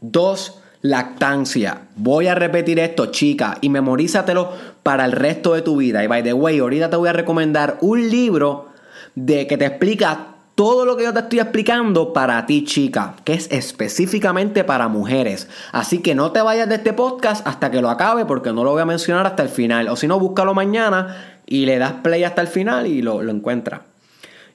[0.00, 1.88] Dos, lactancia.
[1.96, 6.04] Voy a repetir esto, chica, y memorízatelo para el resto de tu vida.
[6.04, 8.68] Y by the way, ahorita te voy a recomendar un libro
[9.14, 13.34] de que te explica todo lo que yo te estoy explicando para ti, chica, que
[13.34, 15.48] es específicamente para mujeres.
[15.72, 18.70] Así que no te vayas de este podcast hasta que lo acabe, porque no lo
[18.70, 19.88] voy a mencionar hasta el final.
[19.88, 23.32] O si no, búscalo mañana y le das play hasta el final y lo, lo
[23.32, 23.80] encuentras.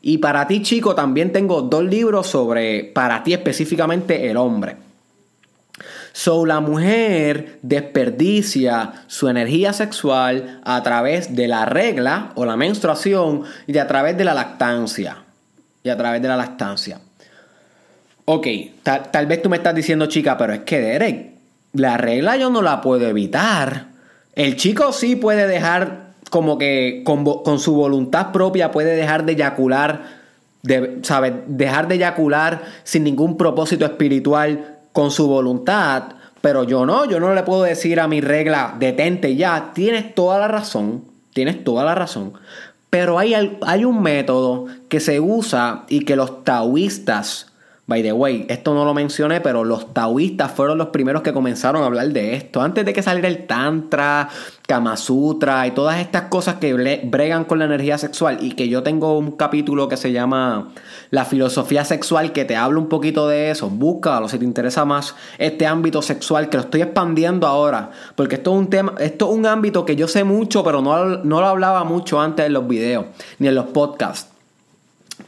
[0.02, 4.78] Y para ti, chico, también tengo dos libros sobre, para ti específicamente, el hombre.
[6.14, 13.44] So la mujer desperdicia su energía sexual a través de la regla o la menstruación
[13.68, 15.29] y a través de la lactancia.
[15.84, 17.00] Y a través de la lactancia.
[18.26, 18.48] Ok,
[18.84, 21.32] tal, tal vez tú me estás diciendo, chica, pero es que Derek,
[21.74, 23.88] la regla yo no la puedo evitar.
[24.34, 30.04] El chico sí puede dejar como que con, su voluntad propia puede dejar de eyacular,
[30.63, 31.34] de, ¿sabes?
[31.48, 36.04] Dejar de eyacular sin ningún propósito espiritual con su voluntad,
[36.42, 40.39] pero yo no, yo no le puedo decir a mi regla, detente ya, tienes toda
[40.39, 42.34] la razón, tienes toda la razón,
[42.89, 47.52] pero hay, hay un método que se usa y que los taoístas
[47.89, 51.82] By the way, esto no lo mencioné, pero los taoístas fueron los primeros que comenzaron
[51.82, 52.62] a hablar de esto.
[52.62, 54.30] Antes de que saliera el Tantra,
[54.67, 56.71] Kama Sutra y todas estas cosas que
[57.06, 58.38] bregan con la energía sexual.
[58.41, 60.69] Y que yo tengo un capítulo que se llama
[61.10, 63.71] La filosofía sexual, que te habla un poquito de eso.
[63.71, 67.89] Búscalo si te interesa más este ámbito sexual, que lo estoy expandiendo ahora.
[68.13, 71.23] Porque esto es un tema, esto es un ámbito que yo sé mucho, pero no,
[71.23, 73.06] no lo hablaba mucho antes en los videos,
[73.39, 74.38] ni en los podcasts.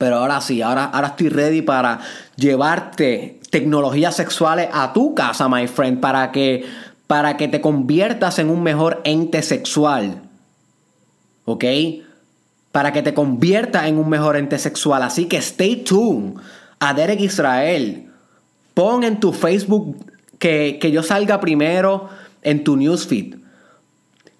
[0.02, 2.00] Pero ahora sí, ahora, ahora estoy ready para
[2.36, 6.66] llevarte tecnologías sexuales a tu casa, my friend, para que,
[7.06, 10.24] para que te conviertas en un mejor ente sexual.
[11.46, 11.66] ¿Ok?
[12.72, 15.04] Para que te conviertas en un mejor ente sexual.
[15.04, 16.42] Así que stay tuned
[16.80, 18.10] a Derek Israel.
[18.74, 19.98] Pon en tu Facebook
[20.40, 22.10] que, que yo salga primero
[22.42, 23.36] en tu newsfeed.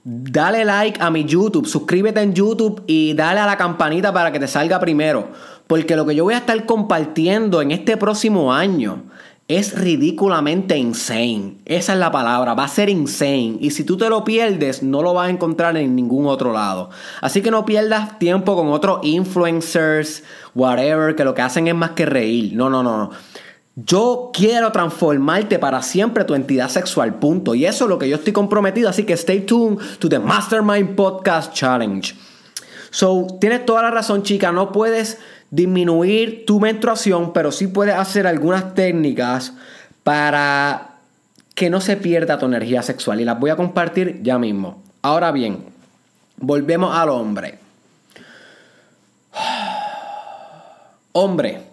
[0.04, 4.40] Dale like a mi YouTube, suscríbete en YouTube y dale a la campanita para que
[4.40, 5.30] te salga primero.
[5.72, 9.04] Porque lo que yo voy a estar compartiendo en este próximo año
[9.48, 11.60] es ridículamente insane.
[11.64, 13.56] Esa es la palabra, va a ser insane.
[13.62, 16.90] Y si tú te lo pierdes, no lo vas a encontrar en ningún otro lado.
[17.22, 21.92] Así que no pierdas tiempo con otros influencers, whatever, que lo que hacen es más
[21.92, 22.52] que reír.
[22.54, 23.12] No, no, no.
[23.78, 27.56] Yo quiero transformarte para siempre tu entidad sexual, punto.
[27.56, 28.90] Y eso es lo que yo estoy comprometido.
[28.90, 32.14] Así que stay tuned to the Mastermind Podcast Challenge.
[32.90, 34.52] So, tienes toda la razón, chica.
[34.52, 35.18] No puedes
[35.52, 39.54] disminuir tu menstruación, pero sí puedes hacer algunas técnicas
[40.04, 40.96] para
[41.54, 43.22] que no se pierda tu energía sexual.
[43.22, 44.82] Y las voy a compartir ya mismo.
[45.04, 45.66] Ahora bien,
[46.38, 47.60] volvemos al hombre.
[51.12, 51.72] Hombre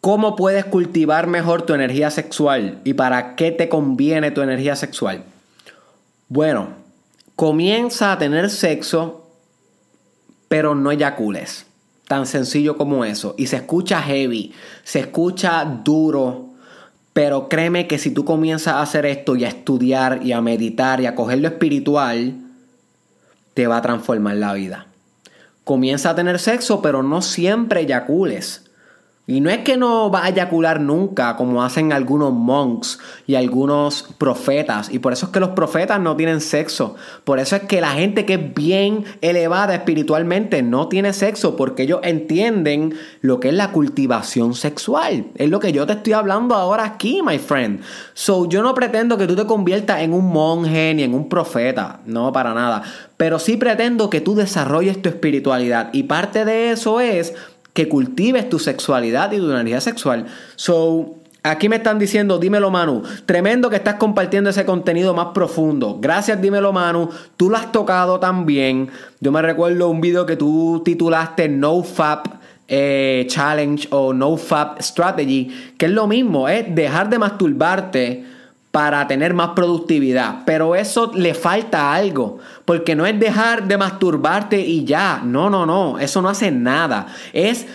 [0.00, 5.24] ¿Cómo puedes cultivar mejor tu energía sexual y para qué te conviene tu energía sexual?
[6.28, 6.68] Bueno,
[7.34, 9.28] comienza a tener sexo,
[10.48, 11.66] pero no eyacules.
[12.08, 13.34] Tan sencillo como eso.
[13.38, 16.46] Y se escucha heavy, se escucha duro,
[17.12, 21.00] pero créeme que si tú comienzas a hacer esto y a estudiar y a meditar
[21.00, 22.34] y a coger lo espiritual,
[23.54, 24.86] te va a transformar la vida.
[25.64, 28.67] Comienza a tener sexo, pero no siempre eyacules.
[29.30, 34.06] Y no es que no va a eyacular nunca, como hacen algunos monks y algunos
[34.16, 34.88] profetas.
[34.90, 36.96] Y por eso es que los profetas no tienen sexo.
[37.24, 41.82] Por eso es que la gente que es bien elevada espiritualmente no tiene sexo, porque
[41.82, 45.26] ellos entienden lo que es la cultivación sexual.
[45.34, 47.82] Es lo que yo te estoy hablando ahora aquí, my friend.
[48.14, 52.00] So, yo no pretendo que tú te conviertas en un monje ni en un profeta.
[52.06, 52.82] No, para nada.
[53.18, 55.90] Pero sí pretendo que tú desarrolles tu espiritualidad.
[55.92, 57.34] Y parte de eso es
[57.72, 60.26] que cultives tu sexualidad y tu energía sexual.
[60.56, 65.98] So, Aquí me están diciendo, dímelo Manu, tremendo que estás compartiendo ese contenido más profundo.
[66.00, 68.90] Gracias, dímelo Manu, tú lo has tocado también.
[69.20, 72.26] Yo me recuerdo un video que tú titulaste No Fap
[72.66, 78.24] eh, Challenge o No Fap Strategy, que es lo mismo, es dejar de masturbarte
[78.70, 80.42] para tener más productividad.
[80.44, 82.38] Pero eso le falta algo.
[82.64, 85.22] Porque no es dejar de masturbarte y ya.
[85.24, 85.98] No, no, no.
[85.98, 87.06] Eso no hace nada.
[87.32, 87.66] Es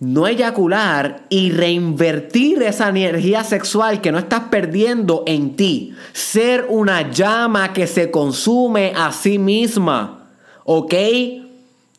[0.00, 5.94] no eyacular y reinvertir esa energía sexual que no estás perdiendo en ti.
[6.12, 10.28] Ser una llama que se consume a sí misma.
[10.64, 10.94] ¿Ok?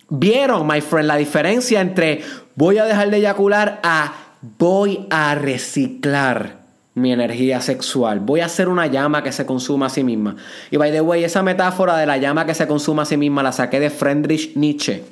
[0.10, 2.24] ¿Vieron, my friend, la diferencia entre
[2.56, 4.14] voy a dejar de eyacular a
[4.58, 6.59] voy a reciclar?
[7.02, 8.20] Mi energía sexual.
[8.20, 10.36] Voy a hacer una llama que se consuma a sí misma.
[10.72, 13.44] Y by the way, esa metáfora de la llama que se consuma a sí misma
[13.44, 15.04] la saqué de Friedrich Nietzsche.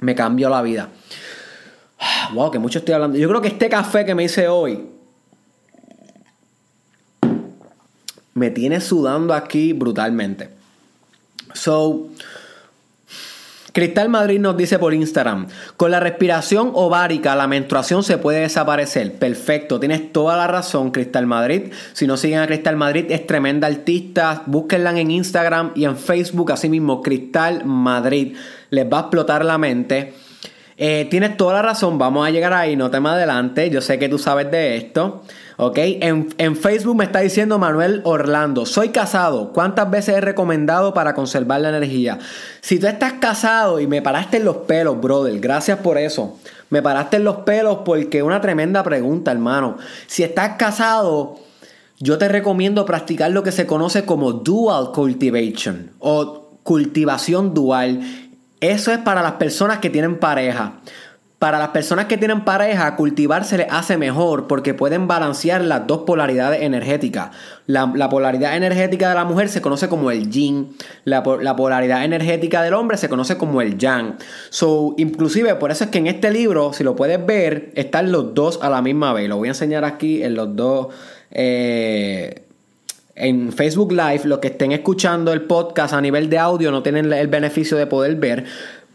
[0.00, 0.88] Me cambió la vida.
[2.34, 3.18] Wow, que mucho estoy hablando.
[3.18, 4.86] Yo creo que este café que me hice hoy
[8.34, 10.50] me tiene sudando aquí brutalmente.
[11.54, 12.08] So,
[13.72, 15.46] Cristal Madrid nos dice por Instagram,
[15.78, 19.14] con la respiración ovárica la menstruación se puede desaparecer.
[19.14, 21.72] Perfecto, tienes toda la razón Cristal Madrid.
[21.94, 24.42] Si no siguen a Cristal Madrid es tremenda artista.
[24.44, 28.36] Búsquenla en Instagram y en Facebook, así mismo Cristal Madrid.
[28.68, 30.12] Les va a explotar la mente.
[30.84, 34.00] Eh, tienes toda la razón, vamos a llegar ahí, no te más adelante, yo sé
[34.00, 35.22] que tú sabes de esto.
[35.56, 35.78] ¿Ok?
[35.78, 41.14] En, en, Facebook me está diciendo Manuel Orlando, soy casado, ¿cuántas veces he recomendado para
[41.14, 42.18] conservar la energía?
[42.62, 46.36] Si tú estás casado y me paraste en los pelos, brother, gracias por eso.
[46.70, 49.76] Me paraste en los pelos porque una tremenda pregunta, hermano.
[50.08, 51.36] Si estás casado,
[52.00, 58.00] yo te recomiendo practicar lo que se conoce como dual cultivation o cultivación dual.
[58.62, 60.74] Eso es para las personas que tienen pareja.
[61.40, 65.88] Para las personas que tienen pareja, cultivar se les hace mejor porque pueden balancear las
[65.88, 67.30] dos polaridades energéticas.
[67.66, 72.62] La, polaridad energética de la mujer se conoce como el yin, la, la, polaridad energética
[72.62, 74.14] del hombre se conoce como el yang.
[74.50, 78.32] So, inclusive, por eso es que en este libro, si lo puedes ver, están los
[78.32, 79.28] dos a la misma vez.
[79.28, 80.94] Lo voy a enseñar aquí en los dos.
[81.32, 82.41] Eh,
[83.14, 87.12] en Facebook Live, los que estén escuchando el podcast a nivel de audio no tienen
[87.12, 88.44] el beneficio de poder ver,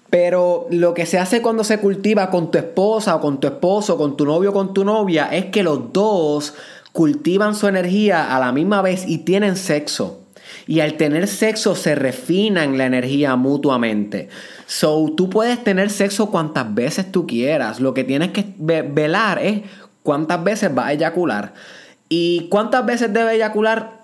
[0.10, 3.97] pero lo que se hace cuando se cultiva con tu esposa o con tu esposo,
[3.97, 6.53] con tu novio o con tu novia, es que los dos
[6.93, 10.21] cultivan su energía a la misma vez y tienen sexo.
[10.65, 14.30] Y al tener sexo se refinan la energía mutuamente.
[14.65, 17.80] So, tú puedes tener sexo cuantas veces tú quieras.
[17.80, 19.62] Lo que tienes que velar es
[20.03, 21.53] cuántas veces va a eyacular.
[22.10, 23.96] Y cuántas veces debe eyacular,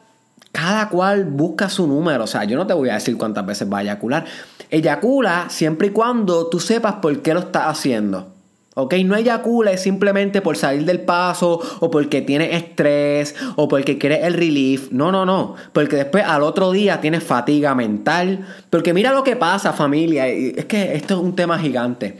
[0.54, 2.24] cada cual busca su número.
[2.24, 4.24] O sea, yo no te voy a decir cuántas veces va a eyacular.
[4.70, 8.30] Eyacula siempre y cuando tú sepas por qué lo estás haciendo.
[8.76, 8.94] ¿Ok?
[9.04, 14.36] No eyacula simplemente por salir del paso o porque tienes estrés o porque quieres el
[14.36, 14.92] relief.
[14.92, 15.56] No, no, no.
[15.74, 18.46] Porque después al otro día tienes fatiga mental.
[18.70, 20.28] Porque mira lo que pasa familia.
[20.28, 22.20] Es que esto es un tema gigante.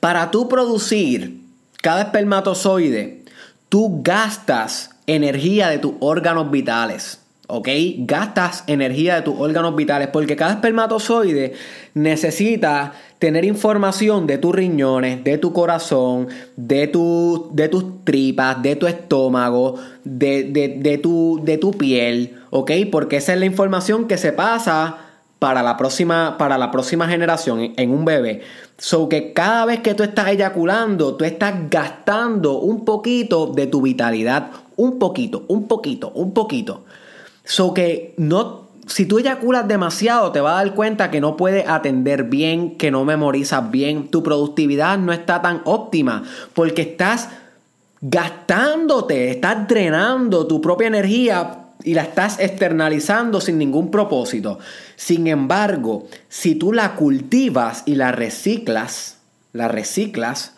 [0.00, 1.40] Para tú producir
[1.80, 3.24] cada espermatozoide,
[3.68, 7.20] tú gastas energía de tus órganos vitales.
[7.46, 7.68] ¿ok?
[7.98, 11.54] Gastas energía de tus órganos vitales porque cada espermatozoide
[11.94, 18.76] necesita tener información de tus riñones, de tu corazón, de, tu, de tus tripas, de
[18.76, 22.70] tu estómago, de, de, tu, de tu piel, ¿ok?
[22.90, 24.98] Porque esa es la información que se pasa
[25.38, 28.42] para la próxima, para la próxima generación en un bebé.
[28.78, 33.82] So que cada vez que tú estás eyaculando, tú estás gastando un poquito de tu
[33.82, 36.84] vitalidad, un poquito, un poquito, un poquito.
[37.44, 41.68] So que no, si tú eyaculas demasiado, te vas a dar cuenta que no puedes
[41.68, 47.28] atender bien, que no memorizas bien, tu productividad no está tan óptima porque estás
[48.00, 54.58] gastándote, estás drenando tu propia energía y la estás externalizando sin ningún propósito.
[54.96, 59.18] Sin embargo, si tú la cultivas y la reciclas,
[59.52, 60.54] la reciclas,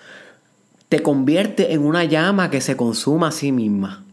[0.89, 4.06] te convierte en una llama que se consuma a sí misma.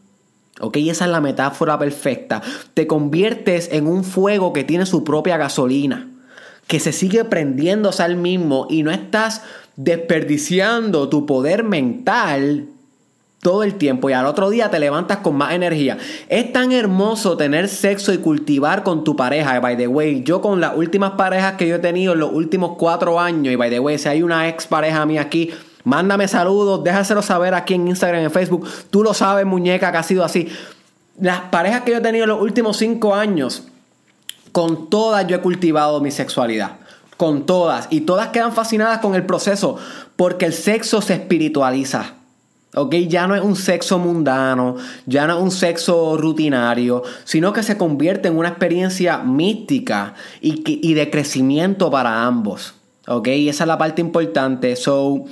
[0.59, 0.77] ¿Ok?
[0.77, 2.41] Esa es la metáfora perfecta.
[2.73, 6.09] Te conviertes en un fuego que tiene su propia gasolina,
[6.67, 9.41] que se sigue prendiéndose al mismo y no estás
[9.75, 12.67] desperdiciando tu poder mental
[13.43, 15.97] todo el tiempo y al otro día te levantas con más energía.
[16.29, 19.59] Es tan hermoso tener sexo y cultivar con tu pareja.
[19.59, 22.77] By the way, yo con las últimas parejas que yo he tenido en los últimos
[22.77, 25.51] cuatro años, y by the way, si hay una ex pareja mía aquí,
[25.83, 28.67] Mándame saludos, déjaselo saber aquí en Instagram, en Facebook.
[28.89, 30.47] Tú lo sabes, muñeca, que ha sido así.
[31.19, 33.63] Las parejas que yo he tenido en los últimos cinco años,
[34.51, 36.77] con todas yo he cultivado mi sexualidad.
[37.17, 37.87] Con todas.
[37.89, 39.77] Y todas quedan fascinadas con el proceso.
[40.15, 42.15] Porque el sexo se espiritualiza.
[42.75, 42.95] ¿Ok?
[43.07, 47.77] Ya no es un sexo mundano, ya no es un sexo rutinario, sino que se
[47.77, 52.73] convierte en una experiencia mística y, de crecimiento para ambos.
[53.07, 53.27] ¿Ok?
[53.27, 54.75] Y esa es la parte importante.
[54.75, 55.25] So,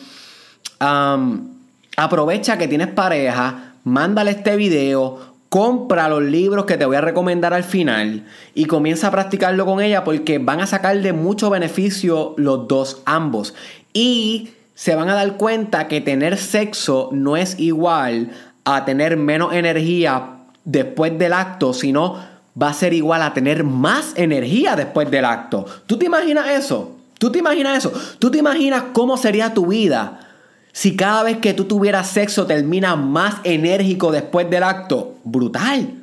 [0.79, 7.53] aprovecha que tienes pareja, mándale este video, compra los libros que te voy a recomendar
[7.53, 8.23] al final
[8.55, 13.01] y comienza a practicarlo con ella porque van a sacar de mucho beneficio los dos,
[13.05, 13.53] ambos.
[13.93, 18.31] Y se van a dar cuenta que tener sexo no es igual
[18.63, 22.15] a tener menos energía después del acto, sino
[22.59, 25.65] va a ser igual a tener más energía después del acto.
[25.85, 26.97] ¿Tú te imaginas eso?
[27.17, 27.91] ¿Tú te imaginas eso?
[28.19, 30.30] ¿Tú te imaginas cómo sería tu vida?
[30.71, 36.01] Si cada vez que tú tuvieras sexo termina más enérgico después del acto, brutal.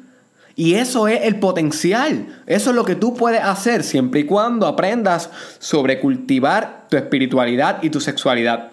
[0.56, 2.42] Y eso es el potencial.
[2.46, 7.82] Eso es lo que tú puedes hacer siempre y cuando aprendas sobre cultivar tu espiritualidad
[7.82, 8.72] y tu sexualidad.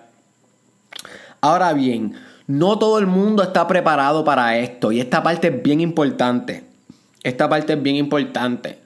[1.42, 2.16] Ahora bien,
[2.48, 6.64] no todo el mundo está preparado para esto y esta parte es bien importante.
[7.22, 8.80] Esta parte es bien importante.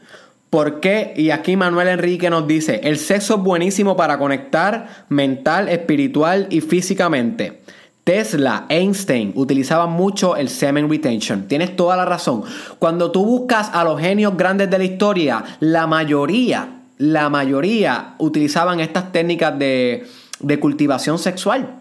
[0.49, 1.13] ¿Por qué?
[1.15, 6.61] Y aquí Manuel Enrique nos dice, el sexo es buenísimo para conectar mental, espiritual y
[6.61, 7.61] físicamente.
[8.03, 11.47] Tesla, Einstein utilizaban mucho el semen retention.
[11.47, 12.43] Tienes toda la razón.
[12.79, 18.79] Cuando tú buscas a los genios grandes de la historia, la mayoría, la mayoría utilizaban
[18.79, 20.07] estas técnicas de,
[20.39, 21.75] de cultivación sexual.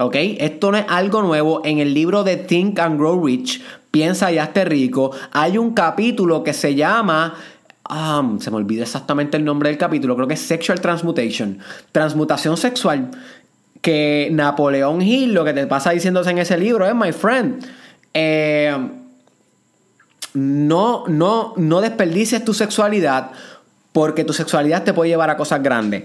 [0.00, 0.16] ¿Ok?
[0.16, 1.62] Esto no es algo nuevo.
[1.64, 6.44] En el libro de Think and Grow Rich, Piensa y hazte rico, hay un capítulo
[6.44, 7.34] que se llama
[7.90, 11.58] Um, se me olvida exactamente el nombre del capítulo, creo que es Sexual Transmutation,
[11.90, 13.10] transmutación sexual,
[13.82, 17.66] que Napoleón Hill lo que te pasa diciéndose en ese libro es, my friend,
[18.14, 18.76] eh,
[20.34, 23.32] no, no, no desperdicies tu sexualidad
[23.92, 26.04] porque tu sexualidad te puede llevar a cosas grandes.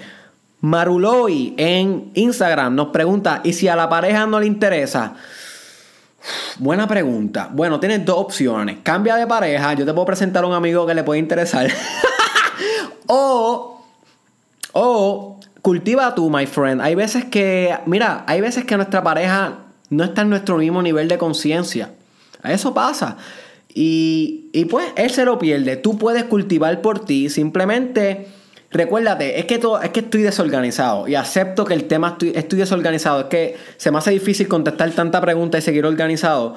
[0.62, 5.14] Maruloy en Instagram nos pregunta, ¿y si a la pareja no le interesa?
[6.58, 7.50] Buena pregunta.
[7.52, 8.78] Bueno, tienes dos opciones.
[8.84, 9.74] Cambia de pareja.
[9.74, 11.70] Yo te puedo presentar a un amigo que le puede interesar.
[13.08, 13.84] o,
[14.74, 16.82] o cultiva tú, my friend.
[16.82, 19.60] Hay veces que, mira, hay veces que nuestra pareja
[19.90, 21.92] no está en nuestro mismo nivel de conciencia.
[22.44, 23.18] Eso pasa.
[23.74, 25.76] Y, y pues él se lo pierde.
[25.76, 27.30] Tú puedes cultivar por ti.
[27.30, 28.28] Simplemente
[28.72, 32.60] Recuérdate, es que, todo, es que estoy desorganizado y acepto que el tema estoy, estoy
[32.60, 33.22] desorganizado.
[33.22, 36.56] Es que se me hace difícil contestar tanta pregunta y seguir organizado.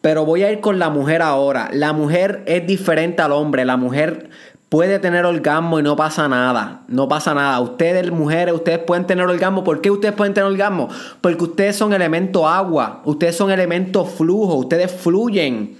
[0.00, 1.70] Pero voy a ir con la mujer ahora.
[1.72, 3.64] La mujer es diferente al hombre.
[3.64, 4.30] La mujer
[4.68, 6.82] puede tener orgasmo y no pasa nada.
[6.86, 7.58] No pasa nada.
[7.60, 9.64] Ustedes, mujeres, ustedes pueden tener orgasmo.
[9.64, 10.88] ¿Por qué ustedes pueden tener orgasmo?
[11.20, 13.02] Porque ustedes son elemento agua.
[13.04, 14.54] Ustedes son elemento flujo.
[14.54, 15.76] Ustedes fluyen.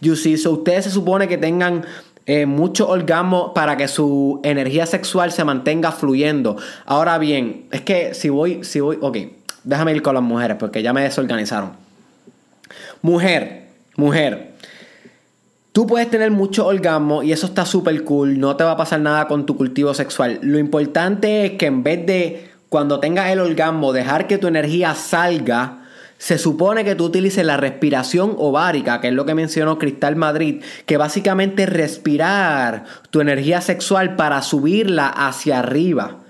[0.00, 1.86] You see, ustedes se supone que tengan
[2.26, 6.56] eh, mucho orgasmo para que su energía sexual se mantenga fluyendo.
[6.86, 9.18] Ahora bien, es que si voy, si voy, ok,
[9.62, 11.72] déjame ir con las mujeres porque ya me desorganizaron.
[13.02, 14.54] Mujer, mujer.
[15.72, 19.00] Tú puedes tener mucho orgasmo y eso está súper cool, no te va a pasar
[19.00, 20.38] nada con tu cultivo sexual.
[20.40, 24.94] Lo importante es que en vez de cuando tengas el orgasmo dejar que tu energía
[24.94, 25.83] salga,
[26.24, 30.62] se supone que tú utilices la respiración ovárica, que es lo que mencionó Cristal Madrid,
[30.86, 36.20] que básicamente es respirar tu energía sexual para subirla hacia arriba.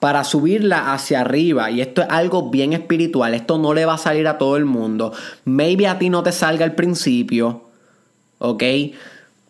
[0.00, 1.70] Para subirla hacia arriba.
[1.70, 3.32] Y esto es algo bien espiritual.
[3.32, 5.12] Esto no le va a salir a todo el mundo.
[5.44, 7.68] Maybe a ti no te salga al principio.
[8.38, 8.64] ¿Ok?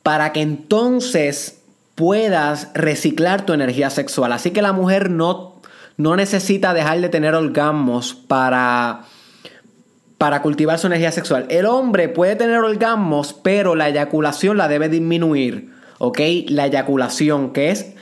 [0.03, 1.63] Para que entonces
[1.95, 4.35] puedas reciclar tu energía sexual.
[4.35, 5.63] Así que la mujer no,
[5.97, 9.07] no necesita dejar de tener orgasmos para
[10.19, 11.47] para cultivar su energía sexual.
[11.49, 15.73] El hombre puede tener orgasmos, pero la eyaculación la debe disminuir.
[15.99, 16.21] ¿Ok?
[16.49, 17.95] La eyaculación, que es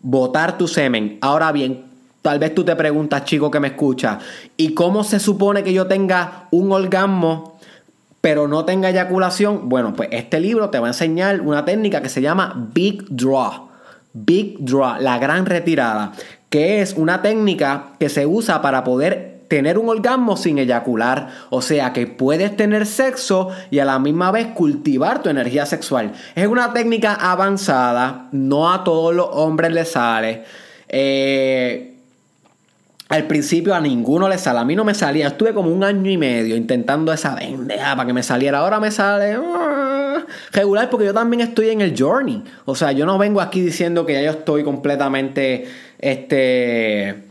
[0.00, 1.18] botar tu semen.
[1.20, 1.84] Ahora bien,
[2.22, 4.18] tal vez tú te preguntas, chico que me escucha,
[4.56, 7.54] ¿y cómo se supone que yo tenga un orgasmo?
[8.24, 12.08] pero no tenga eyaculación, bueno, pues este libro te va a enseñar una técnica que
[12.08, 13.68] se llama Big Draw.
[14.14, 16.12] Big Draw, la gran retirada,
[16.48, 21.28] que es una técnica que se usa para poder tener un orgasmo sin eyacular.
[21.50, 26.12] O sea que puedes tener sexo y a la misma vez cultivar tu energía sexual.
[26.34, 30.44] Es una técnica avanzada, no a todos los hombres les sale.
[30.88, 31.94] Eh,
[33.08, 34.58] al principio a ninguno le sale.
[34.58, 35.28] A mí no me salía.
[35.28, 38.58] Estuve como un año y medio intentando esa bendeja para que me saliera.
[38.58, 42.42] Ahora me sale ah, regular porque yo también estoy en el journey.
[42.64, 45.66] O sea, yo no vengo aquí diciendo que ya yo estoy completamente
[45.98, 47.23] este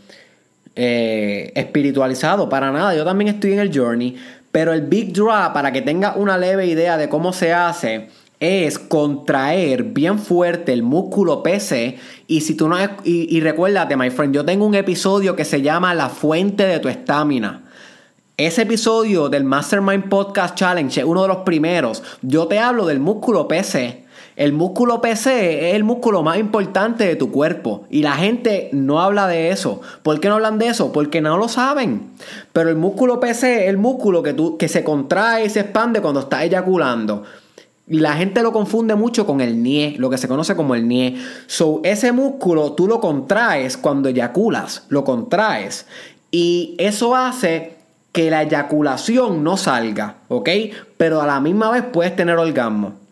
[0.75, 2.95] eh, espiritualizado, para nada.
[2.95, 4.15] Yo también estoy en el journey.
[4.51, 8.09] Pero el Big Draw, para que tenga una leve idea de cómo se hace,
[8.39, 11.97] es contraer bien fuerte el músculo PC.
[12.27, 12.77] Y si tú no.
[13.03, 16.79] Y, y recuérdate, my friend, yo tengo un episodio que se llama La fuente de
[16.79, 17.63] tu estamina.
[18.35, 22.01] Ese episodio del Mastermind Podcast Challenge es uno de los primeros.
[22.23, 24.02] Yo te hablo del músculo PC
[24.35, 28.99] el músculo PC es el músculo más importante de tu cuerpo y la gente no
[28.99, 29.81] habla de eso.
[30.01, 30.91] ¿Por qué no hablan de eso?
[30.91, 32.11] Porque no lo saben.
[32.51, 36.01] Pero el músculo PC es el músculo que, tú, que se contrae y se expande
[36.01, 37.23] cuando estás eyaculando.
[37.85, 41.17] La gente lo confunde mucho con el NIE, lo que se conoce como el NIE.
[41.47, 45.85] So, ese músculo tú lo contraes cuando eyaculas, lo contraes.
[46.31, 47.77] Y eso hace
[48.13, 50.49] que la eyaculación no salga, ¿ok?
[50.97, 53.02] Pero a la misma vez puedes tener orgasmo.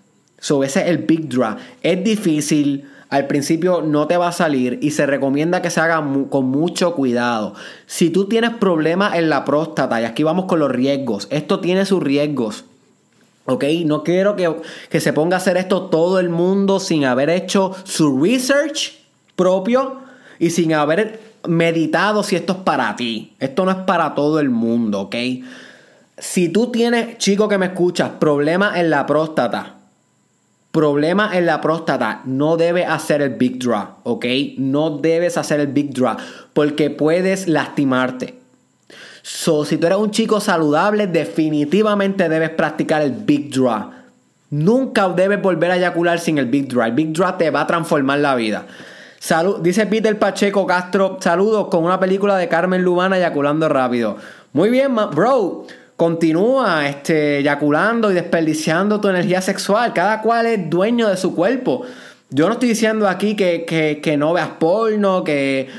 [0.41, 1.55] So, ese es el Big Draw.
[1.81, 2.89] Es difícil.
[3.09, 6.95] Al principio no te va a salir y se recomienda que se haga con mucho
[6.95, 7.53] cuidado.
[7.85, 11.85] Si tú tienes problemas en la próstata, y aquí vamos con los riesgos, esto tiene
[11.85, 12.65] sus riesgos.
[13.45, 13.65] ¿Ok?
[13.85, 14.51] No quiero que,
[14.89, 18.93] que se ponga a hacer esto todo el mundo sin haber hecho su research
[19.35, 19.97] propio
[20.39, 23.33] y sin haber meditado si esto es para ti.
[23.39, 25.15] Esto no es para todo el mundo, ¿ok?
[26.17, 29.80] Si tú tienes, chico que me escuchas, problemas en la próstata,
[30.71, 34.25] Problema en la próstata, no debes hacer el big draw, ¿ok?
[34.57, 36.15] No debes hacer el big draw
[36.53, 38.35] porque puedes lastimarte.
[39.21, 43.91] So, si tú eres un chico saludable, definitivamente debes practicar el big draw.
[44.49, 46.85] Nunca debes volver a eyacular sin el big draw.
[46.85, 48.65] El big draw te va a transformar la vida.
[49.19, 54.17] Salud, dice Peter Pacheco Castro, saludos con una película de Carmen Lubana eyaculando rápido.
[54.53, 55.67] Muy bien, bro.
[56.01, 59.93] Continúa este, eyaculando y desperdiciando tu energía sexual.
[59.93, 61.83] Cada cual es dueño de su cuerpo.
[62.31, 65.69] Yo no estoy diciendo aquí que, no veas porno, que,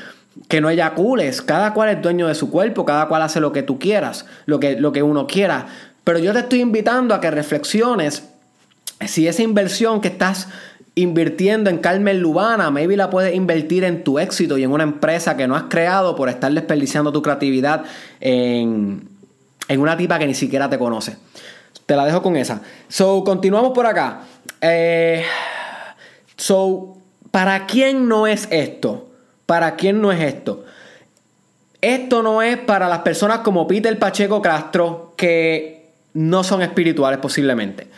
[0.46, 1.42] que, no eyacules.
[1.42, 4.60] Cada cual es dueño de su cuerpo, cada cual hace lo que tú quieras, lo
[4.60, 5.66] que, lo que uno quiera.
[6.04, 8.22] Pero yo te estoy invitando a que reflexiones
[9.04, 10.46] si esa inversión que estás
[10.94, 15.36] invirtiendo en Carmen Lubana, maybe la puedes invertir en tu éxito y en una empresa
[15.36, 17.82] que no has creado por estar desperdiciando tu creatividad
[18.20, 19.11] en,
[19.68, 21.16] una tipa que ni siquiera te conoce.
[21.86, 22.62] Te la dejo con esa.
[22.88, 24.22] So, continuamos por acá.
[24.60, 25.24] Eh,
[26.36, 26.96] so,
[27.30, 29.08] ¿para quién no es esto?
[29.46, 30.64] ¿Para quién no es esto?
[31.80, 37.88] Esto no es para las personas como Peter Pacheco Castro que no son espirituales posiblemente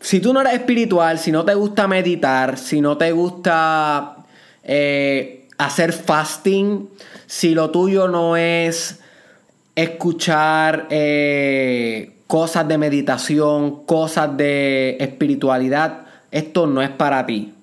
[0.00, 4.16] si tú no eres espiritual, si no te gusta meditar, si no te gusta
[4.62, 6.88] eh, hacer fasting,
[7.26, 9.00] si lo tuyo no es
[9.82, 16.00] escuchar eh, cosas de meditación, cosas de espiritualidad,
[16.32, 17.54] esto no es para ti.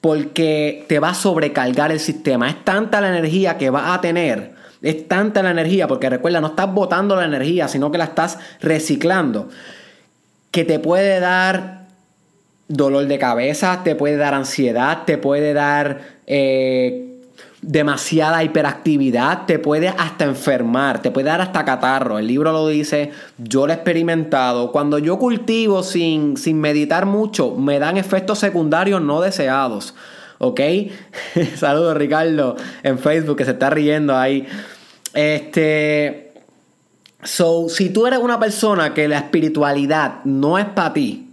[0.00, 2.48] Porque te va a sobrecargar el sistema.
[2.48, 4.52] Es tanta la energía que vas a tener.
[4.80, 8.38] Es tanta la energía, porque recuerda, no estás botando la energía, sino que la estás
[8.60, 9.50] reciclando.
[10.50, 11.86] Que te puede dar
[12.68, 17.07] dolor de cabeza, te puede dar ansiedad, te puede dar eh,
[17.62, 22.18] demasiada hiperactividad, te puede hasta enfermar, te puede dar hasta catarro.
[22.18, 24.70] El libro lo dice, yo lo he experimentado.
[24.70, 29.94] Cuando yo cultivo sin, sin meditar mucho, me dan efectos secundarios no deseados.
[30.38, 30.60] ¿Ok?
[31.56, 34.46] Saludos Ricardo en Facebook que se está riendo ahí.
[35.14, 36.24] Este...
[37.24, 41.27] So, si tú eres una persona que la espiritualidad no es para ti,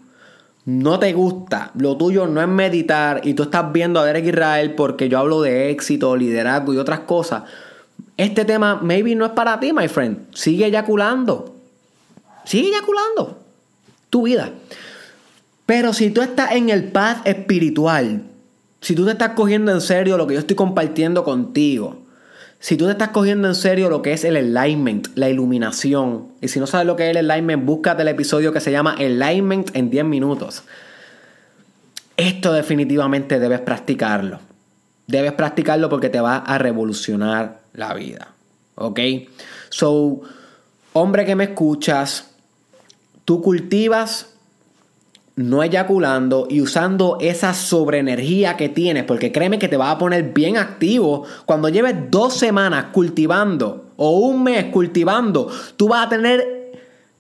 [0.65, 4.73] no te gusta, lo tuyo no es meditar y tú estás viendo a Derek Israel
[4.73, 7.43] porque yo hablo de éxito, liderazgo y otras cosas,
[8.17, 10.33] este tema maybe no es para ti, my friend.
[10.33, 11.55] Sigue eyaculando.
[12.45, 13.39] Sigue eyaculando.
[14.09, 14.51] Tu vida.
[15.65, 18.23] Pero si tú estás en el paz espiritual,
[18.81, 22.04] si tú te estás cogiendo en serio lo que yo estoy compartiendo contigo,
[22.65, 26.47] si tú te estás cogiendo en serio lo que es el alignment, la iluminación, y
[26.47, 29.69] si no sabes lo que es el alignment, búscate el episodio que se llama Alignment
[29.75, 30.63] en 10 minutos.
[32.17, 34.39] Esto definitivamente debes practicarlo.
[35.05, 38.29] Debes practicarlo porque te va a revolucionar la vida.
[38.73, 38.99] ¿Ok?
[39.69, 40.21] So,
[40.93, 42.31] hombre que me escuchas,
[43.25, 44.34] tú cultivas
[45.35, 50.33] no eyaculando y usando esa sobreenergía que tienes, porque créeme que te va a poner
[50.33, 51.25] bien activo.
[51.45, 56.55] Cuando lleves dos semanas cultivando o un mes cultivando, tú vas a tener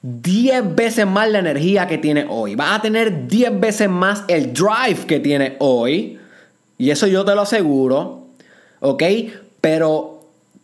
[0.01, 2.55] 10 veces más la energía que tienes hoy.
[2.55, 6.19] Vas a tener 10 veces más el drive que tienes hoy.
[6.77, 8.27] Y eso yo te lo aseguro.
[8.81, 9.03] ¿Ok?
[9.59, 10.14] Pero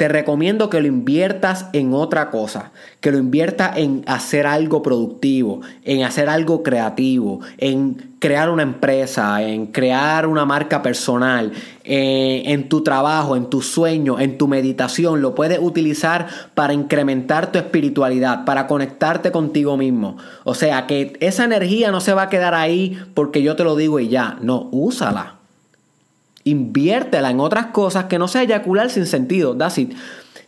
[0.01, 2.71] te recomiendo que lo inviertas en otra cosa,
[3.01, 9.43] que lo inviertas en hacer algo productivo, en hacer algo creativo, en crear una empresa,
[9.43, 11.51] en crear una marca personal,
[11.83, 15.21] eh, en tu trabajo, en tu sueño, en tu meditación.
[15.21, 16.25] Lo puedes utilizar
[16.55, 20.17] para incrementar tu espiritualidad, para conectarte contigo mismo.
[20.45, 23.75] O sea, que esa energía no se va a quedar ahí porque yo te lo
[23.75, 24.39] digo y ya.
[24.41, 25.40] No, úsala.
[26.43, 29.57] Inviértela en otras cosas que no sea eyacular sin sentido.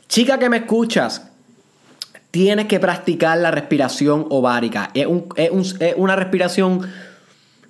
[0.07, 1.29] Chica que me escuchas,
[2.31, 4.89] tienes que practicar la respiración ovárica.
[4.93, 5.07] Es,
[5.95, 6.87] una respiración,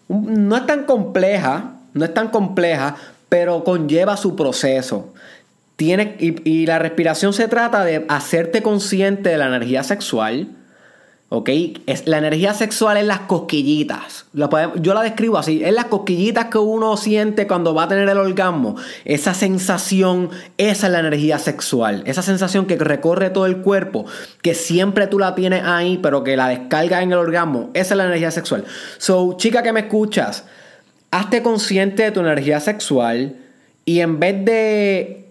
[0.08, 2.96] no es tan compleja, no es tan compleja,
[3.30, 5.14] pero conlleva su proceso.
[5.76, 10.50] Tiene, y la respiración se trata de hacerte consciente de la energía sexual,
[11.36, 11.50] ¿Ok?
[11.88, 14.26] Es, la energía sexual es las cosquillitas.
[14.34, 15.64] yo la describo así.
[15.64, 18.76] Es las cosquillitas que uno siente cuando va a tener el orgasmo.
[19.04, 20.30] Esa sensación,
[20.60, 22.04] esa es la energía sexual.
[22.06, 24.06] Esa sensación que recorre todo el cuerpo,
[24.44, 27.72] que siempre tú la tienes ahí, pero que la descarga en el orgasmo.
[27.74, 28.66] Esa es la energía sexual.
[29.00, 30.44] So, chica que me escuchas,
[31.10, 33.38] hazte consciente de tu energía sexual
[33.86, 35.23] y en vez de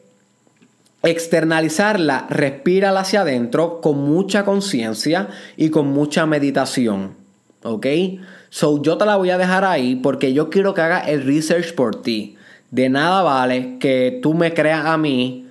[1.03, 7.15] externalizarla, respírala hacia adentro con mucha conciencia y con mucha meditación.
[7.65, 7.87] ¿Ok?
[8.51, 11.75] So yo te la voy a dejar ahí porque yo quiero que hagas el research
[11.75, 12.37] por ti.
[12.71, 15.47] De nada vale que tú me creas a mí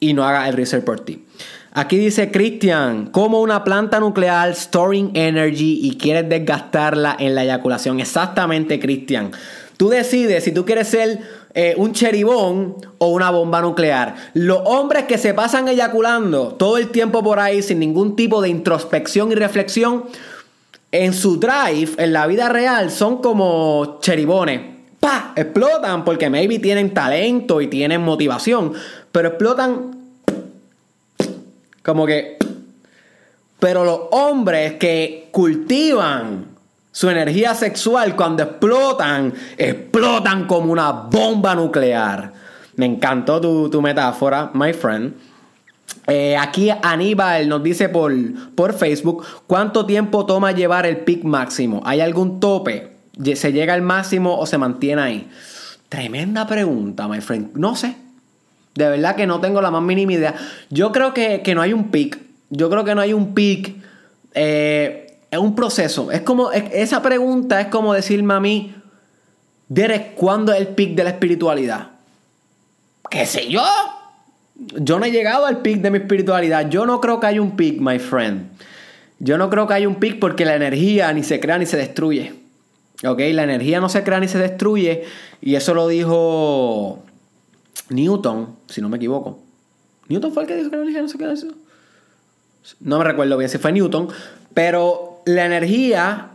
[0.00, 1.24] y no hagas el research por ti.
[1.72, 7.98] Aquí dice Cristian, como una planta nuclear storing energy y quieres desgastarla en la eyaculación.
[7.98, 9.32] Exactamente, Cristian.
[9.76, 11.20] Tú decides si tú quieres ser
[11.54, 14.16] eh, un cheribón o una bomba nuclear.
[14.34, 18.48] Los hombres que se pasan eyaculando todo el tiempo por ahí sin ningún tipo de
[18.48, 20.04] introspección y reflexión,
[20.90, 24.74] en su drive, en la vida real, son como cheribones.
[25.04, 25.32] ¡pa!
[25.36, 28.72] Explotan porque maybe tienen talento y tienen motivación,
[29.12, 29.96] pero explotan
[31.82, 32.38] como que...
[33.58, 36.53] Pero los hombres que cultivan
[36.94, 42.32] su energía sexual cuando explotan, explotan como una bomba nuclear.
[42.76, 45.12] Me encantó tu, tu metáfora, my friend.
[46.06, 48.12] Eh, aquí Aníbal nos dice por,
[48.54, 51.82] por Facebook cuánto tiempo toma llevar el pic máximo.
[51.84, 52.92] ¿Hay algún tope?
[53.34, 55.28] ¿Se llega al máximo o se mantiene ahí?
[55.88, 57.56] Tremenda pregunta, my friend.
[57.56, 57.96] No sé.
[58.76, 60.36] De verdad que no tengo la más mínima idea.
[60.70, 62.20] Yo creo que, no hay un pic.
[62.50, 63.74] Yo creo que no hay un pic.
[64.32, 65.03] Eh,
[65.34, 66.10] es un proceso.
[66.10, 66.50] Es como.
[66.52, 68.74] esa pregunta es como decirme a mí.
[69.68, 71.90] Derek, ¿cuándo es el pic de la espiritualidad?
[73.10, 73.62] ¿Qué sé yo?
[74.54, 76.68] Yo no he llegado al pic de mi espiritualidad.
[76.68, 78.48] Yo no creo que haya un pic, my friend.
[79.18, 81.76] Yo no creo que haya un pic porque la energía ni se crea ni se
[81.76, 82.34] destruye.
[83.04, 83.20] ¿Ok?
[83.32, 85.04] La energía no se crea ni se destruye.
[85.40, 87.02] Y eso lo dijo
[87.88, 89.40] Newton, si no me equivoco.
[90.08, 91.34] ¿Newton fue el que dijo que la energía no se crea?
[92.80, 94.08] No me recuerdo bien si fue Newton.
[94.52, 96.30] Pero la energía,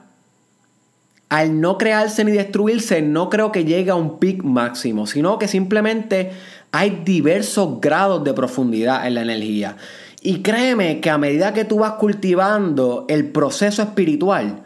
[1.30, 5.08] al no crearse ni destruirse, no creo que llegue a un pic máximo.
[5.08, 6.32] Sino que simplemente
[6.72, 9.78] hay diversos grados de profundidad en la energía.
[10.22, 14.64] Y créeme que a medida que tú vas cultivando el proceso espiritual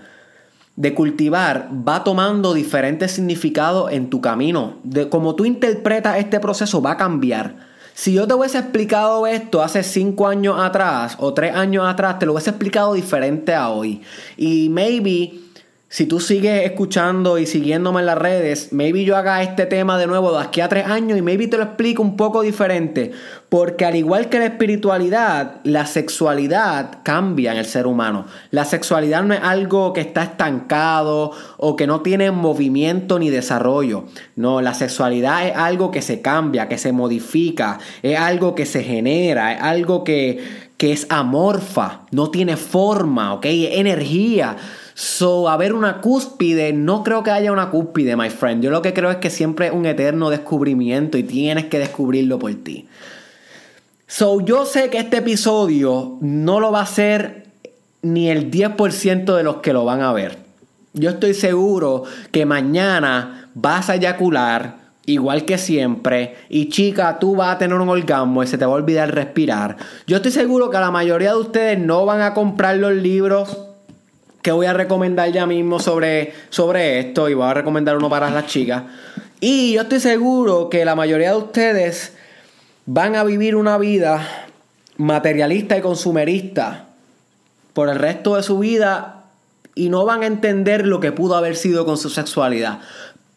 [0.76, 4.78] de cultivar, va tomando diferentes significados en tu camino.
[4.84, 7.73] De cómo tú interpretas este proceso va a cambiar.
[7.94, 12.26] Si yo te hubiese explicado esto hace cinco años atrás o tres años atrás, te
[12.26, 14.02] lo hubiese explicado diferente a hoy.
[14.36, 15.43] Y maybe
[15.94, 20.08] si tú sigues escuchando y siguiéndome en las redes, maybe yo haga este tema de
[20.08, 23.12] nuevo de aquí a tres años y maybe te lo explico un poco diferente.
[23.48, 28.26] Porque al igual que la espiritualidad, la sexualidad cambia en el ser humano.
[28.50, 34.06] La sexualidad no es algo que está estancado o que no tiene movimiento ni desarrollo.
[34.36, 38.84] No, la sexualidad es algo que se cambia, que se modifica, es algo que se
[38.84, 40.44] genera, es algo que,
[40.76, 43.46] que es amorfa, no tiene forma, ¿ok?
[43.46, 44.58] Es energía.
[44.96, 48.64] So, a ver una cúspide, no creo que haya una cúspide, my friend.
[48.64, 52.38] Yo lo que creo es que siempre es un eterno descubrimiento y tienes que descubrirlo
[52.38, 52.88] por ti.
[54.08, 57.48] So, yo sé que este episodio no lo va a hacer
[58.04, 60.38] ni el 10% de los que lo van a ver.
[60.94, 67.56] Yo estoy seguro que mañana vas a eyacular igual que siempre y chica, tú vas
[67.56, 69.78] a tener un orgasmo y se te va a olvidar respirar.
[70.06, 73.73] Yo estoy seguro que la mayoría de ustedes no van a comprar los libros
[74.44, 78.30] que voy a recomendar ya mismo sobre, sobre esto y voy a recomendar uno para
[78.30, 78.84] las chicas.
[79.39, 82.14] Y yo estoy seguro que la mayoría de ustedes
[82.86, 84.28] van a vivir una vida
[84.98, 86.88] materialista y consumerista
[87.72, 89.24] por el resto de su vida
[89.76, 92.82] y no van a entender lo que pudo haber sido con su sexualidad.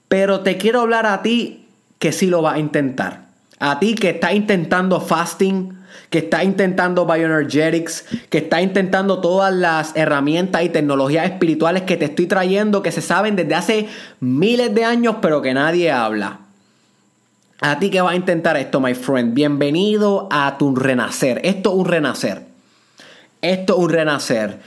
[0.09, 1.69] Pero te quiero hablar a ti
[2.01, 3.26] que sí lo vas a intentar.
[3.59, 5.79] A ti que estás intentando fasting,
[6.11, 12.07] que está intentando bioenergetics, que está intentando todas las herramientas y tecnologías espirituales que te
[12.07, 13.89] estoy trayendo, que se saben desde hace
[14.21, 16.41] miles de años, pero que nadie habla.
[17.61, 21.41] A ti que vas a intentar esto, my friend, bienvenido a tu renacer.
[21.43, 22.43] Esto es un renacer.
[23.41, 24.61] Esto es un renacer.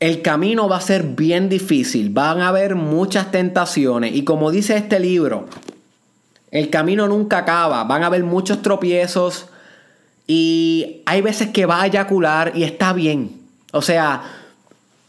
[0.00, 4.76] El camino va a ser bien difícil, van a haber muchas tentaciones y como dice
[4.76, 5.46] este libro,
[6.54, 9.48] el camino nunca acaba, van a haber muchos tropiezos,
[10.26, 13.40] y hay veces que va a eyacular y está bien.
[13.72, 14.22] O sea,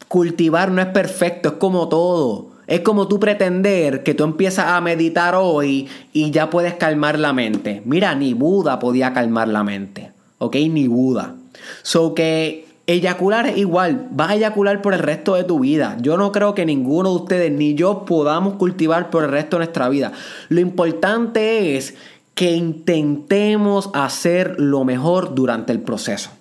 [0.07, 2.47] cultivar no es perfecto, es como todo.
[2.67, 7.31] Es como tú pretender que tú empiezas a meditar hoy y ya puedes calmar la
[7.31, 7.83] mente.
[7.85, 10.11] Mira, ni Buda podía calmar la mente.
[10.39, 10.55] ¿Ok?
[10.55, 11.35] Ni Buda.
[11.83, 14.07] So que eyacular es igual.
[14.11, 15.97] Vas a eyacular por el resto de tu vida.
[16.01, 19.65] Yo no creo que ninguno de ustedes ni yo podamos cultivar por el resto de
[19.65, 20.11] nuestra vida.
[20.49, 21.95] Lo importante es
[22.33, 26.31] que intentemos hacer lo mejor durante el proceso.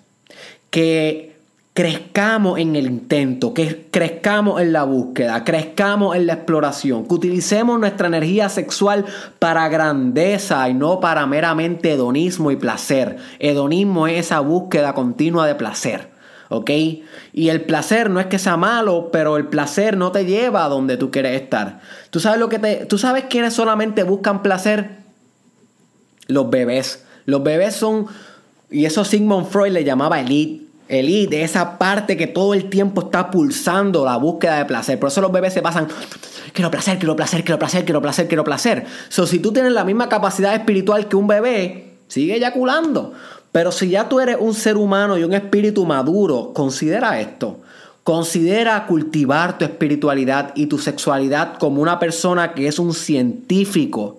[0.71, 1.35] Que
[1.73, 7.81] crezcamos en el intento, que crezcamos en la búsqueda, crezcamos en la exploración, que utilicemos
[7.81, 9.05] nuestra energía sexual
[9.41, 13.17] para grandeza y no para meramente hedonismo y placer.
[13.41, 16.14] Hedonismo es esa búsqueda continua de placer.
[16.57, 16.71] ¿Ok?
[17.33, 20.69] Y el placer no es que sea malo, pero el placer no te lleva a
[20.69, 21.81] donde tú quieres estar.
[22.11, 25.05] ¿Tú sabes, lo que te, ¿tú sabes quiénes solamente buscan placer?
[26.27, 27.05] los bebés.
[27.27, 28.07] Los bebés son,
[28.71, 30.65] y eso Sigmund Freud le llamaba elite.
[30.87, 34.99] Elite, esa parte que todo el tiempo está pulsando la búsqueda de placer.
[34.99, 35.89] Por eso los bebés se pasan,
[36.53, 38.85] quiero placer, quiero placer, quiero placer, quiero placer, quiero placer.
[39.09, 43.15] So, si tú tienes la misma capacidad espiritual que un bebé, sigue eyaculando.
[43.55, 47.61] Pero si ya tú eres un ser humano y un espíritu maduro, considera esto.
[48.03, 54.19] Considera cultivar tu espiritualidad y tu sexualidad como una persona que es un científico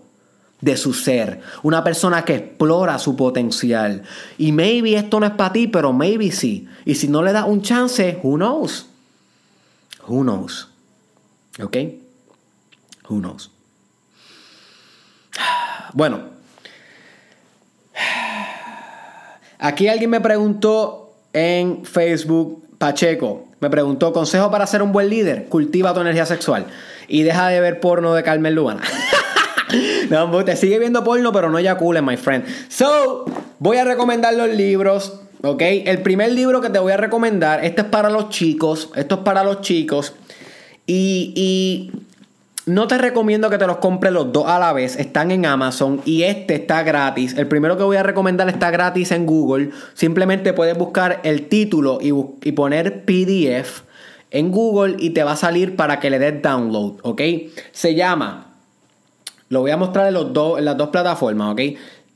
[0.61, 4.03] de su ser, una persona que explora su potencial.
[4.37, 6.69] Y maybe esto no es para ti, pero maybe sí.
[6.85, 8.85] Y si no le das un chance, who knows?
[10.07, 10.69] Who knows?
[11.61, 11.75] ¿Ok?
[13.09, 13.51] Who knows?
[15.93, 16.34] Bueno,
[19.59, 25.45] aquí alguien me preguntó en Facebook, Pacheco, me preguntó, consejo para ser un buen líder,
[25.45, 26.67] cultiva tu energía sexual
[27.07, 28.81] y deja de ver porno de Carmen Lubana.
[30.09, 32.45] no, te sigue viendo porno, pero no eyacules, my friend.
[32.69, 33.25] So,
[33.59, 35.21] voy a recomendar los libros.
[35.41, 35.61] ¿Ok?
[35.61, 39.21] El primer libro que te voy a recomendar, este es para los chicos, esto es
[39.21, 40.13] para los chicos.
[40.87, 41.91] Y, y
[42.65, 44.97] no te recomiendo que te los compres los dos a la vez.
[44.97, 47.35] Están en Amazon y este está gratis.
[47.37, 49.69] El primero que voy a recomendar está gratis en Google.
[49.93, 53.83] Simplemente puedes buscar el título y, poner PDF
[54.31, 56.93] en Google y te va a salir para que le des download.
[57.03, 57.21] ¿Ok?
[57.71, 58.47] Se llama.
[59.49, 61.53] Lo voy a mostrar en, los dos, en las dos plataformas.
[61.53, 61.61] ¿Ok?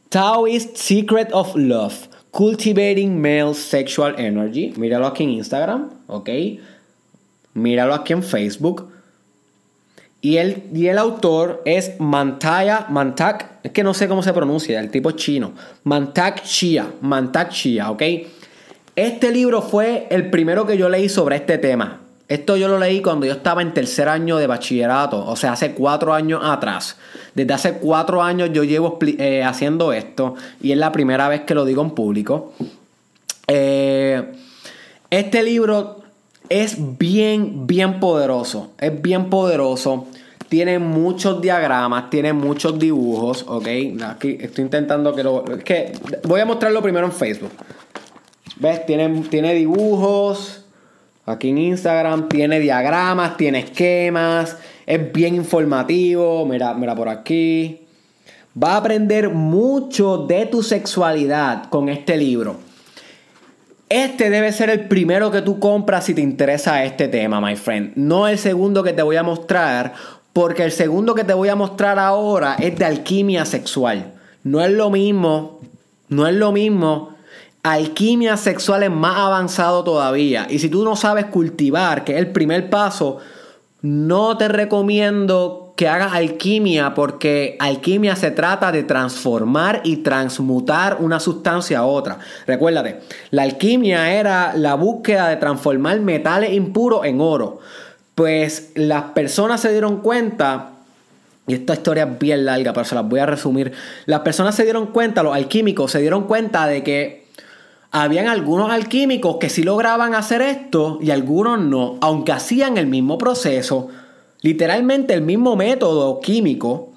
[0.09, 2.07] Taoist Secret of Love.
[2.31, 4.73] Cultivating Male Sexual Energy.
[4.77, 5.91] Míralo aquí en Instagram.
[6.07, 6.29] ¿Ok?
[7.53, 8.98] Míralo aquí en Facebook.
[10.21, 14.79] Y el, y el autor es Mantaya, Mantak, es que no sé cómo se pronuncia,
[14.79, 15.53] el tipo chino.
[15.83, 18.03] Mantak Chia, Mantak Chia, ¿ok?
[18.97, 22.01] Este libro fue el primero que yo leí sobre este tema.
[22.27, 25.71] Esto yo lo leí cuando yo estaba en tercer año de bachillerato, o sea, hace
[25.71, 26.97] cuatro años atrás.
[27.33, 31.55] Desde hace cuatro años yo llevo eh, haciendo esto y es la primera vez que
[31.55, 32.53] lo digo en público.
[33.47, 34.31] Eh,
[35.09, 35.98] este libro
[36.49, 38.71] es bien, bien poderoso.
[38.79, 40.07] Es bien poderoso.
[40.49, 43.67] Tiene muchos diagramas, tiene muchos dibujos, ¿ok?
[44.03, 45.43] Aquí estoy intentando que lo...
[45.43, 45.93] Que
[46.23, 47.51] voy a mostrarlo primero en Facebook.
[48.57, 48.85] ¿Ves?
[48.85, 50.65] Tiene, tiene dibujos.
[51.25, 54.57] Aquí en Instagram tiene diagramas, tiene esquemas.
[54.87, 56.45] Es bien informativo.
[56.47, 57.81] Mira, mira por aquí.
[58.61, 62.57] Va a aprender mucho de tu sexualidad con este libro.
[63.89, 67.93] Este debe ser el primero que tú compras si te interesa este tema, my friend.
[67.95, 69.93] No el segundo que te voy a mostrar,
[70.31, 74.13] porque el segundo que te voy a mostrar ahora es de alquimia sexual.
[74.43, 75.59] No es lo mismo,
[76.07, 77.15] no es lo mismo.
[77.63, 80.45] Alquimia sexual es más avanzado todavía.
[80.47, 83.17] Y si tú no sabes cultivar, que es el primer paso,
[83.81, 91.21] no te recomiendo que hagas alquimia porque alquimia se trata de transformar y transmutar una
[91.21, 92.19] sustancia a otra.
[92.45, 92.99] Recuérdate,
[93.31, 97.59] la alquimia era la búsqueda de transformar metales impuros en oro.
[98.13, 100.71] Pues las personas se dieron cuenta
[101.47, 103.71] y esta historia es bien larga, pero se las voy a resumir.
[104.05, 107.27] Las personas se dieron cuenta, los alquímicos se dieron cuenta de que
[107.91, 113.17] habían algunos alquímicos que sí lograban hacer esto y algunos no, aunque hacían el mismo
[113.17, 113.87] proceso,
[114.41, 116.93] literalmente el mismo método químico,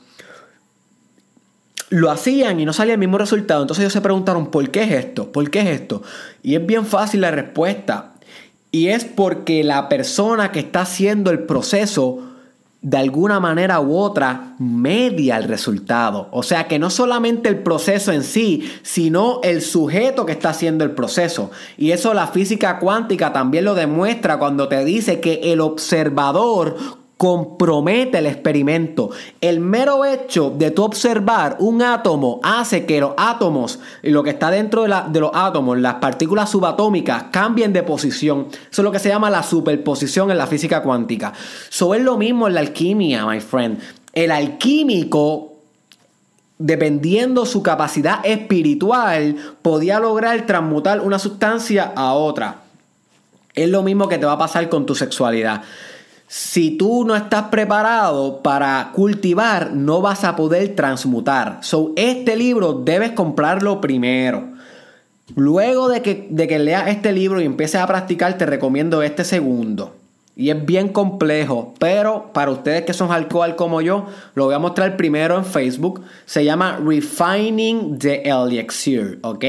[1.92, 3.62] lo hacían y no salía el mismo resultado.
[3.62, 5.30] Entonces ellos se preguntaron, ¿por qué es esto?
[5.30, 6.02] ¿Por qué es esto?
[6.42, 8.14] Y es bien fácil la respuesta.
[8.70, 12.20] Y es porque la persona que está haciendo el proceso,
[12.80, 16.28] de alguna manera u otra, media el resultado.
[16.32, 20.84] O sea que no solamente el proceso en sí, sino el sujeto que está haciendo
[20.84, 21.50] el proceso.
[21.76, 28.18] Y eso la física cuántica también lo demuestra cuando te dice que el observador compromete
[28.18, 29.10] el experimento.
[29.40, 34.30] El mero hecho de tú observar un átomo hace que los átomos y lo que
[34.30, 38.48] está dentro de, los átomos, las partículas subatómicas, cambien de posición.
[38.50, 41.32] Eso es lo que se llama la superposición en la física cuántica.
[41.70, 43.78] Eso es lo mismo en la alquimia, my friend.
[44.12, 45.52] El alquímico
[46.58, 52.62] dependiendo su capacidad espiritual, podía lograr transmutar una sustancia a otra.
[53.54, 55.62] Es lo mismo que te va a pasar con tu sexualidad.
[56.34, 61.58] Si tú no estás preparado para cultivar, no vas a poder transmutar.
[61.60, 64.48] So, este libro debes comprarlo primero.
[65.36, 69.24] Luego de que, de que leas este libro y empieces a practicar, te recomiendo este
[69.24, 69.94] segundo.
[70.34, 74.58] Y es bien complejo, pero para ustedes que son alcohol como yo, lo voy a
[74.58, 76.00] mostrar primero en Facebook.
[76.24, 79.44] Se llama Refining the Elixir, ¿ok?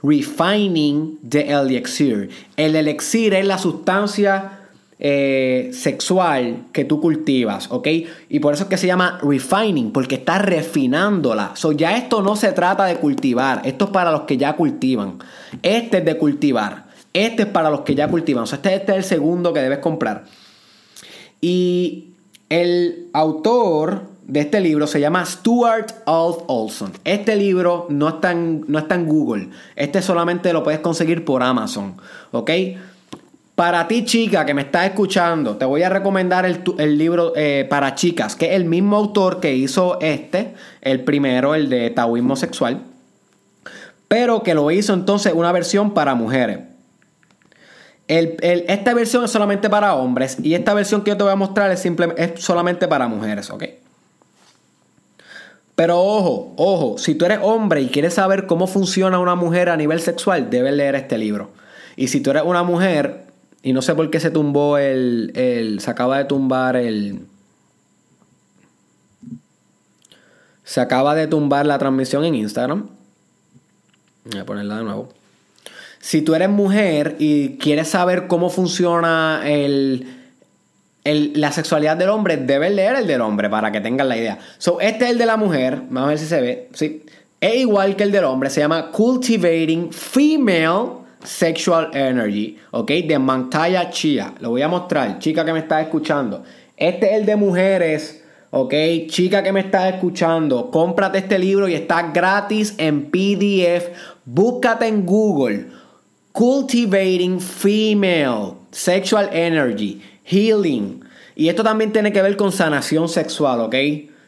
[0.00, 2.30] Refining the Elixir.
[2.56, 4.59] El elixir es la sustancia
[5.02, 7.88] eh, sexual que tú cultivas, ¿ok?
[8.28, 11.52] Y por eso es que se llama refining, porque estás refinándola.
[11.54, 15.18] So, ya esto no se trata de cultivar, esto es para los que ya cultivan.
[15.62, 16.84] Este es de cultivar,
[17.14, 18.44] este es para los que ya cultivan.
[18.44, 20.24] este, este es el segundo que debes comprar.
[21.40, 22.10] Y
[22.50, 26.92] el autor de este libro se llama Stuart Alf Olson.
[27.04, 29.48] Este libro no está, en, no está en Google.
[29.76, 31.96] Este solamente lo puedes conseguir por Amazon.
[32.32, 32.50] ¿Ok?
[33.60, 37.94] Para ti, chica, que me estás escuchando, te voy a recomendar el, libro eh, para
[37.94, 42.80] chicas, que es el mismo autor que hizo este, el primero, el de Taoísmo Sexual,
[44.08, 46.60] pero que lo hizo entonces una versión para mujeres.
[48.08, 51.70] esta versión es solamente para hombres y esta versión que yo te voy a mostrar
[51.70, 53.64] es, es solamente para mujeres, ¿ok?
[55.74, 59.76] Pero ojo, ojo, si tú eres hombre y quieres saber cómo funciona una mujer a
[59.76, 61.50] nivel sexual, debes leer este libro.
[61.96, 63.28] Y si tú eres una mujer
[63.62, 65.80] y no sé por qué se tumbó el, el.
[65.80, 67.26] Se acaba de tumbar el.
[70.64, 72.88] Se acaba de tumbar la transmisión en Instagram.
[74.24, 75.08] Voy a ponerla de nuevo.
[75.98, 80.06] Si tú eres mujer y quieres saber cómo funciona el,
[81.04, 84.38] el, la sexualidad del hombre, debes leer el del hombre para que tengas la idea.
[84.56, 85.82] So, este es el de la mujer.
[85.90, 86.68] Vamos a ver si se ve.
[86.72, 87.04] Sí.
[87.40, 88.48] Es igual que el del hombre.
[88.48, 92.90] Se llama Cultivating Female Sexual Energy, ¿ok?
[92.90, 94.34] De Mantaya Chia.
[94.40, 96.42] Lo voy a mostrar, chica que me está escuchando.
[96.76, 98.74] Este es el de mujeres, ¿ok?
[99.08, 103.88] Chica que me está escuchando, cómprate este libro y está gratis en PDF.
[104.24, 105.66] Búscate en Google.
[106.32, 111.04] Cultivating Female Sexual Energy, Healing.
[111.34, 113.74] Y esto también tiene que ver con sanación sexual, ¿ok?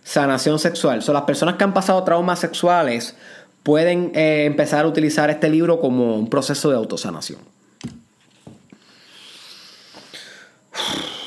[0.03, 1.03] Sanación sexual.
[1.03, 3.17] Son las personas que han pasado traumas sexuales
[3.63, 7.39] pueden eh, empezar a utilizar este libro como un proceso de autosanación.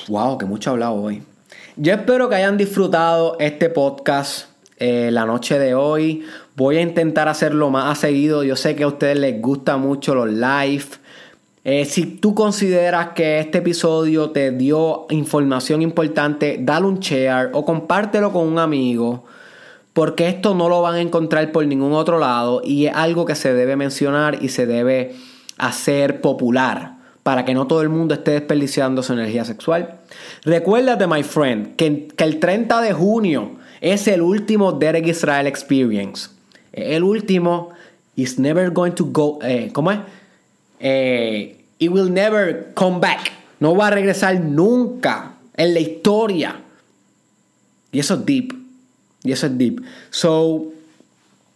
[0.07, 1.23] Wow, que mucho hablado hoy.
[1.77, 6.25] Yo espero que hayan disfrutado este podcast eh, la noche de hoy.
[6.55, 8.43] Voy a intentar hacerlo más a seguido.
[8.43, 10.85] Yo sé que a ustedes les gusta mucho los live.
[11.63, 17.65] Eh, si tú consideras que este episodio te dio información importante, dale un share o
[17.65, 19.25] compártelo con un amigo
[19.95, 23.33] porque esto no lo van a encontrar por ningún otro lado y es algo que
[23.33, 25.15] se debe mencionar y se debe
[25.57, 30.01] hacer popular para que no todo el mundo esté desperdiciando su energía sexual.
[30.43, 36.29] Recuérdate, my friend, que, el 30 de junio es el último Derek Israel Experience.
[36.73, 37.69] El último
[38.17, 39.39] is never going to go.
[39.43, 39.99] Eh, ¿Cómo es?
[40.81, 43.31] Eh, it will never come back.
[43.61, 46.59] No va a regresar nunca en la historia.
[47.93, 48.64] Y eso es deep.
[49.25, 49.83] Y eso es deep.
[50.11, 50.71] So,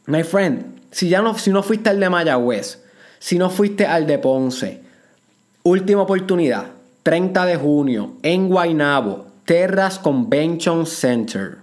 [0.07, 2.79] my friend, si ya no, si no fuiste al de Mayagüez,
[3.19, 4.81] si no fuiste al de Ponce,
[5.63, 6.65] última oportunidad,
[7.03, 11.57] 30 de junio, en Guaynabo, Terras Convention Center.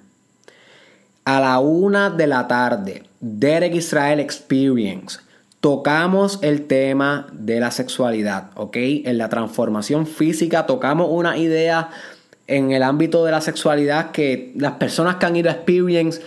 [1.25, 5.19] A la una de la tarde, Derek Israel Experience.
[5.61, 8.77] Tocamos el tema de la sexualidad, ¿ok?
[8.77, 11.91] En la transformación física tocamos una idea
[12.47, 16.23] en el ámbito de la sexualidad que las personas que han ido a Experience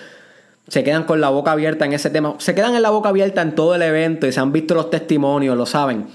[0.68, 2.36] se quedan con la boca abierta en ese tema.
[2.38, 4.90] Se quedan en la boca abierta en todo el evento y se han visto los
[4.90, 6.08] testimonios, lo saben.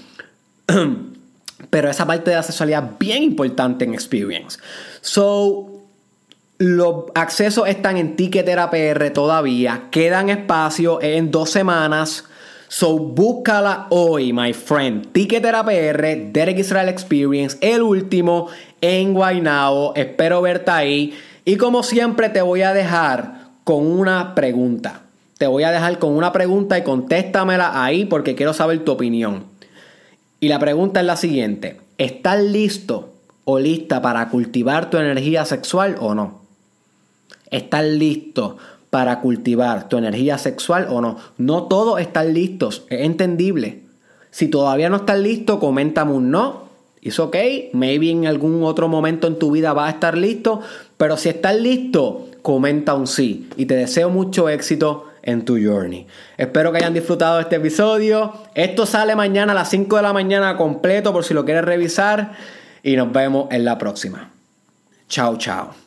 [1.69, 4.59] Pero esa parte de la sexualidad es bien importante en Experience.
[5.01, 5.81] So,
[6.57, 9.83] los accesos están en Ticketera PR todavía.
[9.91, 12.25] Quedan espacio en dos semanas.
[12.77, 15.13] So, búscala hoy, my friend.
[15.13, 18.49] Ticketera PR, Derek Israel Experience, el último
[18.81, 19.93] en Guaynabo.
[19.95, 21.13] Espero verte ahí.
[21.45, 25.03] Y como siempre, te voy a dejar con una pregunta.
[25.37, 29.45] Te voy a dejar con una pregunta y contéstamela ahí porque quiero saber tu opinión.
[30.41, 33.13] Y la pregunta es la siguiente: ¿Estás listo
[33.45, 36.41] o lista para cultivar tu energía sexual o no?
[37.51, 38.57] ¿Estás listo
[38.95, 41.17] para cultivar tu energía sexual o no.
[41.37, 43.81] No todos están listos, es entendible.
[44.31, 46.69] Si todavía no estás listo, coméntame un no.
[47.01, 47.35] Es ok,
[47.73, 50.61] maybe en algún otro momento en tu vida va a estar listo,
[50.95, 53.49] pero si estás listo, comenta un sí.
[53.57, 56.07] Y te deseo mucho éxito en tu journey.
[56.37, 58.31] Espero que hayan disfrutado este episodio.
[58.53, 62.31] Esto sale mañana a las 5 de la mañana completo por si lo quieres revisar.
[62.81, 64.31] Y nos vemos en la próxima.
[65.09, 65.84] Chao, chao.